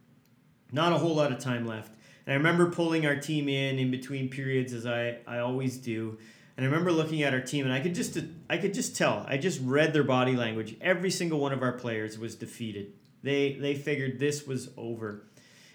Not 0.72 0.93
a 0.93 0.98
whole 0.98 1.15
lot 1.15 1.32
of 1.32 1.39
time 1.39 1.65
left 1.65 1.91
and 2.28 2.34
I 2.34 2.36
remember 2.36 2.70
pulling 2.70 3.06
our 3.06 3.15
team 3.15 3.48
in 3.48 3.80
in 3.80 3.89
between 3.89 4.30
periods 4.30 4.74
as 4.74 4.86
I, 4.86 5.20
I 5.26 5.39
always 5.39 5.78
do. 5.78 6.17
And 6.58 6.65
I 6.65 6.70
remember 6.70 6.91
looking 6.91 7.24
at 7.24 7.34
our 7.34 7.39
team 7.39 7.63
and 7.63 7.74
I 7.74 7.80
could 7.80 7.96
just 7.96 8.17
I 8.50 8.58
could 8.58 8.74
just 8.74 8.98
tell. 8.98 9.26
I 9.28 9.38
just 9.38 9.62
read 9.63 9.93
their 9.93 10.04
body 10.04 10.36
language. 10.36 10.76
Every 10.82 11.10
single 11.10 11.39
one 11.39 11.54
of 11.54 11.63
our 11.63 11.72
players 11.72 12.20
was 12.20 12.36
defeated. 12.36 12.91
They 13.24 13.54
they 13.54 13.76
figured 13.76 14.20
this 14.20 14.46
was 14.46 14.70
over. 14.76 15.24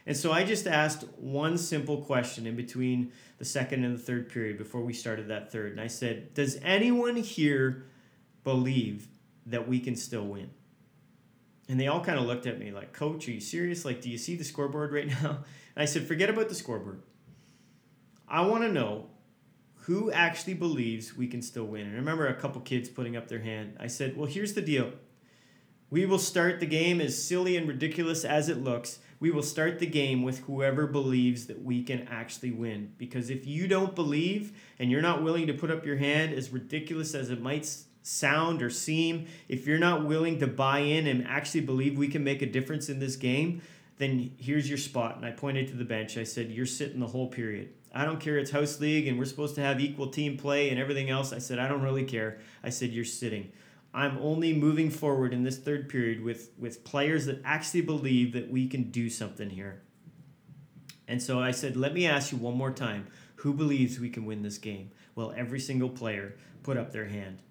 And 0.05 0.17
so 0.17 0.31
I 0.31 0.45
just 0.45 0.67
asked 0.67 1.05
one 1.17 1.57
simple 1.57 2.03
question 2.03 2.47
in 2.47 2.55
between 2.57 3.13
the 3.39 3.45
second 3.45 3.85
and 3.85 3.95
the 3.97 4.03
third 4.03 4.29
period 4.29 4.59
before 4.59 4.83
we 4.83 4.93
started 4.93 5.29
that 5.29 5.51
third. 5.51 5.73
And 5.73 5.81
I 5.81 5.87
said, 5.87 6.35
"Does 6.35 6.59
anyone 6.63 7.17
here 7.17 7.87
believe 8.45 9.09
that 9.47 9.69
we 9.69 9.81
can 9.81 9.97
still 9.97 10.27
win?" 10.27 10.51
And 11.69 11.81
they 11.81 11.87
all 11.87 12.05
kind 12.05 12.19
of 12.19 12.27
looked 12.27 12.47
at 12.47 12.59
me 12.59 12.71
like, 12.71 12.93
"Coach, 12.93 13.29
are 13.29 13.33
you 13.33 13.41
serious? 13.41 13.85
Like, 13.85 14.01
do 14.01 14.11
you 14.11 14.19
see 14.19 14.37
the 14.37 14.45
scoreboard 14.45 14.93
right 14.93 15.09
now?" 15.09 15.45
And 15.75 15.83
I 15.83 15.87
said, 15.87 16.07
forget 16.07 16.31
about 16.31 16.49
the 16.49 16.55
scoreboard. 16.55 17.03
I 18.29 18.43
want 18.43 18.63
to 18.65 18.73
know 18.73 19.07
who 19.83 20.13
actually 20.13 20.55
believes 20.55 21.17
we 21.17 21.27
can 21.27 21.43
still 21.43 21.65
win. 21.65 21.87
And 21.87 21.95
I 21.95 21.99
remember 21.99 22.27
a 22.27 22.35
couple 22.35 22.61
kids 22.61 22.89
putting 22.89 23.17
up 23.17 23.29
their 23.29 23.41
hand. 23.41 23.77
I 23.81 23.89
said, 23.89 24.17
well, 24.17 24.27
here's 24.27 24.55
the 24.55 24.63
deal. 24.63 24.93
We 25.91 26.07
will 26.07 26.19
start 26.19 26.61
the 26.61 26.67
game 26.67 27.01
as 27.01 27.23
silly 27.23 27.57
and 27.57 27.69
ridiculous 27.69 28.25
as 28.25 28.49
it 28.49 28.63
looks. 28.63 29.01
We 29.21 29.31
will 29.31 29.43
start 29.43 29.79
the 29.79 29.87
game 29.87 30.23
with 30.23 30.41
whoever 30.41 30.87
believes 30.87 31.47
that 31.47 31.63
we 31.63 31.83
can 31.83 32.09
actually 32.09 32.53
win. 32.53 32.93
Because 32.97 33.29
if 33.29 33.47
you 33.47 33.69
don't 33.69 33.95
believe 33.95 34.59
and 34.79 34.91
you're 34.91 35.03
not 35.03 35.23
willing 35.23 35.47
to 35.49 35.53
put 35.53 35.71
up 35.71 35.85
your 35.85 35.97
hand, 35.97 36.33
as 36.33 36.51
ridiculous 36.51 37.15
as 37.15 37.29
it 37.29 37.43
might 37.43 37.77
sound 38.03 38.63
or 38.63 38.71
seem, 38.71 39.27
if 39.49 39.67
you're 39.67 39.79
not 39.79 40.07
willing 40.07 40.39
to 40.41 40.47
buy 40.47 40.81
in 40.81 41.07
and 41.07 41.27
actually 41.27 41.61
believe 41.61 41.97
we 41.97 42.09
can 42.09 42.25
make 42.25 42.43
a 42.43 42.47
difference 42.47 42.89
in 42.89 42.99
this 42.99 43.17
game, 43.17 43.63
then 43.99 44.33
here's 44.39 44.69
your 44.69 44.79
spot. 44.79 45.17
And 45.17 45.25
I 45.25 45.31
pointed 45.31 45.69
to 45.69 45.75
the 45.75 45.85
bench. 45.85 46.19
I 46.19 46.25
said, 46.25 46.51
You're 46.51 46.67
sitting 46.67 47.01
the 47.01 47.07
whole 47.07 47.29
period. 47.29 47.71
I 47.95 48.05
don't 48.05 48.21
care. 48.21 48.39
It's 48.39 48.51
house 48.51 48.81
league 48.81 49.07
and 49.07 49.19
we're 49.19 49.27
supposed 49.27 49.55
to 49.57 49.61
have 49.61 49.81
equal 49.81 50.09
team 50.09 50.37
play 50.37 50.71
and 50.71 50.81
everything 50.81 51.11
else. 51.11 51.33
I 51.33 51.39
said, 51.39 51.59
I 51.59 51.69
don't 51.69 51.83
really 51.83 52.05
care. 52.05 52.41
I 52.63 52.71
said, 52.71 52.91
You're 52.91 53.05
sitting. 53.05 53.53
I'm 53.95 54.19
only 54.19 54.55
moving 54.55 54.91
forward 54.91 55.35
in 55.35 55.43
this 55.43 55.59
third 55.59 55.89
period 55.89 56.23
with, 56.23 56.51
with 56.59 56.83
players 56.83 57.27
that 57.27 57.43
actually 57.45 57.83
believe 57.83 58.33
that 58.33 58.51
we 58.51 58.67
can 58.67 58.91
do 58.91 59.11
something 59.11 59.51
here. 59.51 59.83
And 61.07 61.23
so 61.23 61.41
I 61.41 61.51
said, 61.51 61.77
Let 61.77 61.95
me 61.95 62.07
ask 62.07 62.33
you 62.33 62.39
one 62.39 62.57
more 62.57 62.73
time 62.73 63.07
who 63.37 63.53
believes 63.53 63.99
we 63.99 64.09
can 64.09 64.25
win 64.25 64.43
this 64.43 64.59
game? 64.59 64.93
Well, 65.15 65.35
every 65.37 65.61
single 65.61 65.89
player 65.89 66.37
put 66.63 66.77
up 66.77 66.93
their 66.93 67.07
hand. 67.07 67.43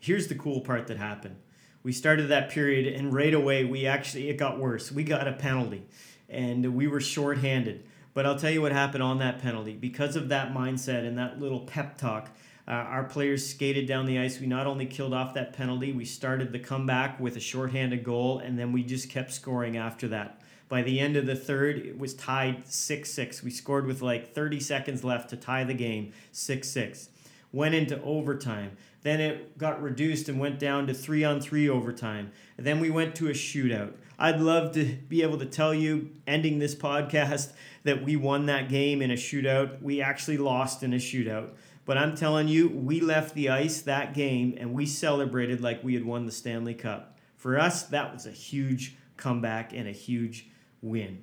Here's 0.00 0.28
the 0.28 0.34
cool 0.34 0.60
part 0.60 0.86
that 0.86 0.96
happened. 0.96 1.36
We 1.82 1.92
started 1.92 2.28
that 2.28 2.50
period 2.50 2.92
and 2.92 3.12
right 3.12 3.34
away 3.34 3.64
we 3.64 3.86
actually 3.86 4.28
it 4.28 4.36
got 4.36 4.58
worse. 4.58 4.92
We 4.92 5.04
got 5.04 5.26
a 5.26 5.32
penalty 5.32 5.86
and 6.28 6.74
we 6.74 6.86
were 6.86 7.00
shorthanded. 7.00 7.84
But 8.14 8.26
i'll 8.26 8.38
tell 8.38 8.50
you 8.50 8.62
what 8.62 8.72
happened 8.72 9.02
on 9.02 9.18
that 9.18 9.40
penalty. 9.40 9.74
Because 9.74 10.16
of 10.16 10.28
that 10.28 10.52
mindset 10.52 11.06
and 11.06 11.18
that 11.18 11.40
little 11.40 11.60
pep 11.60 11.98
talk 11.98 12.30
uh, 12.66 12.72
our 12.72 13.04
players 13.04 13.48
skated 13.48 13.86
down 13.86 14.04
the 14.04 14.18
ice. 14.18 14.38
We 14.38 14.46
not 14.46 14.66
only 14.66 14.84
killed 14.84 15.14
off 15.14 15.34
that 15.34 15.52
penalty 15.52 15.92
we 15.92 16.04
started 16.04 16.52
the 16.52 16.58
comeback 16.58 17.18
with 17.18 17.36
a 17.36 17.40
shorthanded 17.40 18.04
goal 18.04 18.38
and 18.38 18.58
then 18.58 18.72
we 18.72 18.82
just 18.84 19.08
kept 19.08 19.32
scoring 19.32 19.76
after 19.76 20.06
that. 20.08 20.40
By 20.68 20.82
the 20.82 21.00
end 21.00 21.16
of 21.16 21.26
the 21.26 21.36
third 21.36 21.78
it 21.78 21.98
was 21.98 22.14
tied 22.14 22.66
6-6 22.66 23.42
we 23.42 23.50
scored 23.50 23.86
with 23.86 24.02
like 24.02 24.34
30 24.34 24.60
seconds 24.60 25.02
left 25.02 25.30
to 25.30 25.36
tie 25.36 25.64
the 25.64 25.74
game 25.74 26.12
6-6 26.32 27.08
went 27.52 27.74
into 27.74 28.00
overtime 28.02 28.76
then 29.02 29.20
it 29.20 29.56
got 29.56 29.82
reduced 29.82 30.28
and 30.28 30.40
went 30.40 30.58
down 30.58 30.86
to 30.86 30.94
three 30.94 31.24
on 31.24 31.40
three 31.40 31.68
overtime. 31.68 32.32
And 32.56 32.66
then 32.66 32.80
we 32.80 32.90
went 32.90 33.14
to 33.16 33.28
a 33.28 33.32
shootout. 33.32 33.92
I'd 34.18 34.40
love 34.40 34.72
to 34.72 34.84
be 34.84 35.22
able 35.22 35.38
to 35.38 35.46
tell 35.46 35.72
you, 35.72 36.10
ending 36.26 36.58
this 36.58 36.74
podcast, 36.74 37.52
that 37.84 38.02
we 38.02 38.16
won 38.16 38.46
that 38.46 38.68
game 38.68 39.00
in 39.00 39.10
a 39.10 39.14
shootout. 39.14 39.80
We 39.80 40.02
actually 40.02 40.38
lost 40.38 40.82
in 40.82 40.92
a 40.92 40.96
shootout. 40.96 41.50
But 41.84 41.96
I'm 41.96 42.16
telling 42.16 42.48
you, 42.48 42.68
we 42.68 43.00
left 43.00 43.34
the 43.34 43.48
ice 43.48 43.80
that 43.82 44.12
game 44.12 44.56
and 44.58 44.74
we 44.74 44.84
celebrated 44.84 45.62
like 45.62 45.82
we 45.82 45.94
had 45.94 46.04
won 46.04 46.26
the 46.26 46.32
Stanley 46.32 46.74
Cup. 46.74 47.16
For 47.36 47.58
us, 47.58 47.84
that 47.84 48.12
was 48.12 48.26
a 48.26 48.30
huge 48.30 48.96
comeback 49.16 49.72
and 49.72 49.88
a 49.88 49.92
huge 49.92 50.48
win. 50.82 51.22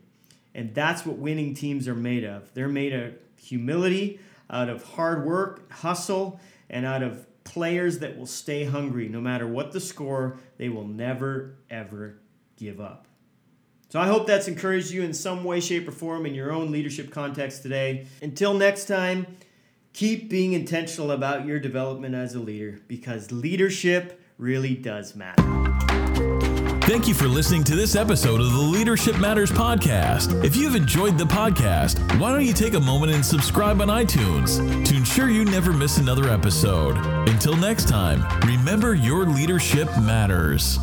And 0.55 0.73
that's 0.73 1.05
what 1.05 1.17
winning 1.17 1.53
teams 1.53 1.87
are 1.87 1.93
made 1.93 2.23
of. 2.23 2.53
They're 2.53 2.69
made 2.69 2.93
of 2.93 3.13
humility, 3.37 4.19
out 4.49 4.69
of 4.69 4.83
hard 4.83 5.25
work, 5.25 5.71
hustle, 5.71 6.39
and 6.69 6.85
out 6.85 7.03
of 7.03 7.27
players 7.45 7.99
that 7.99 8.17
will 8.17 8.25
stay 8.25 8.65
hungry 8.65 9.07
no 9.07 9.21
matter 9.21 9.47
what 9.47 9.71
the 9.71 9.79
score, 9.79 10.37
they 10.57 10.67
will 10.67 10.87
never, 10.87 11.55
ever 11.69 12.17
give 12.57 12.81
up. 12.81 13.07
So 13.89 13.99
I 13.99 14.07
hope 14.07 14.27
that's 14.27 14.49
encouraged 14.49 14.91
you 14.91 15.03
in 15.03 15.13
some 15.13 15.45
way, 15.45 15.61
shape, 15.61 15.87
or 15.87 15.91
form 15.91 16.25
in 16.25 16.33
your 16.33 16.51
own 16.51 16.71
leadership 16.71 17.11
context 17.11 17.63
today. 17.63 18.07
Until 18.21 18.53
next 18.53 18.85
time, 18.85 19.37
keep 19.93 20.29
being 20.29 20.51
intentional 20.51 21.11
about 21.11 21.45
your 21.45 21.59
development 21.59 22.13
as 22.13 22.35
a 22.35 22.39
leader 22.39 22.79
because 22.89 23.31
leadership 23.31 24.21
really 24.37 24.75
does 24.75 25.15
matter. 25.15 25.54
Thank 26.85 27.07
you 27.07 27.15
for 27.15 27.27
listening 27.27 27.63
to 27.63 27.75
this 27.75 27.95
episode 27.95 28.39
of 28.39 28.53
the 28.53 28.59
Leadership 28.59 29.17
Matters 29.17 29.51
podcast. 29.51 30.43
If 30.43 30.55
you've 30.55 30.75
enjoyed 30.75 31.17
the 31.17 31.23
podcast, 31.23 31.97
why 32.19 32.31
don't 32.31 32.45
you 32.45 32.53
take 32.53 32.75
a 32.75 32.79
moment 32.79 33.11
and 33.11 33.25
subscribe 33.25 33.81
on 33.81 33.87
iTunes 33.87 34.85
to 34.85 34.95
ensure 34.95 35.31
you 35.31 35.45
never 35.45 35.73
miss 35.73 35.97
another 35.97 36.29
episode? 36.29 36.95
Until 37.27 37.57
next 37.57 37.89
time, 37.89 38.23
remember 38.47 38.93
your 38.93 39.25
leadership 39.25 39.87
matters. 39.97 40.77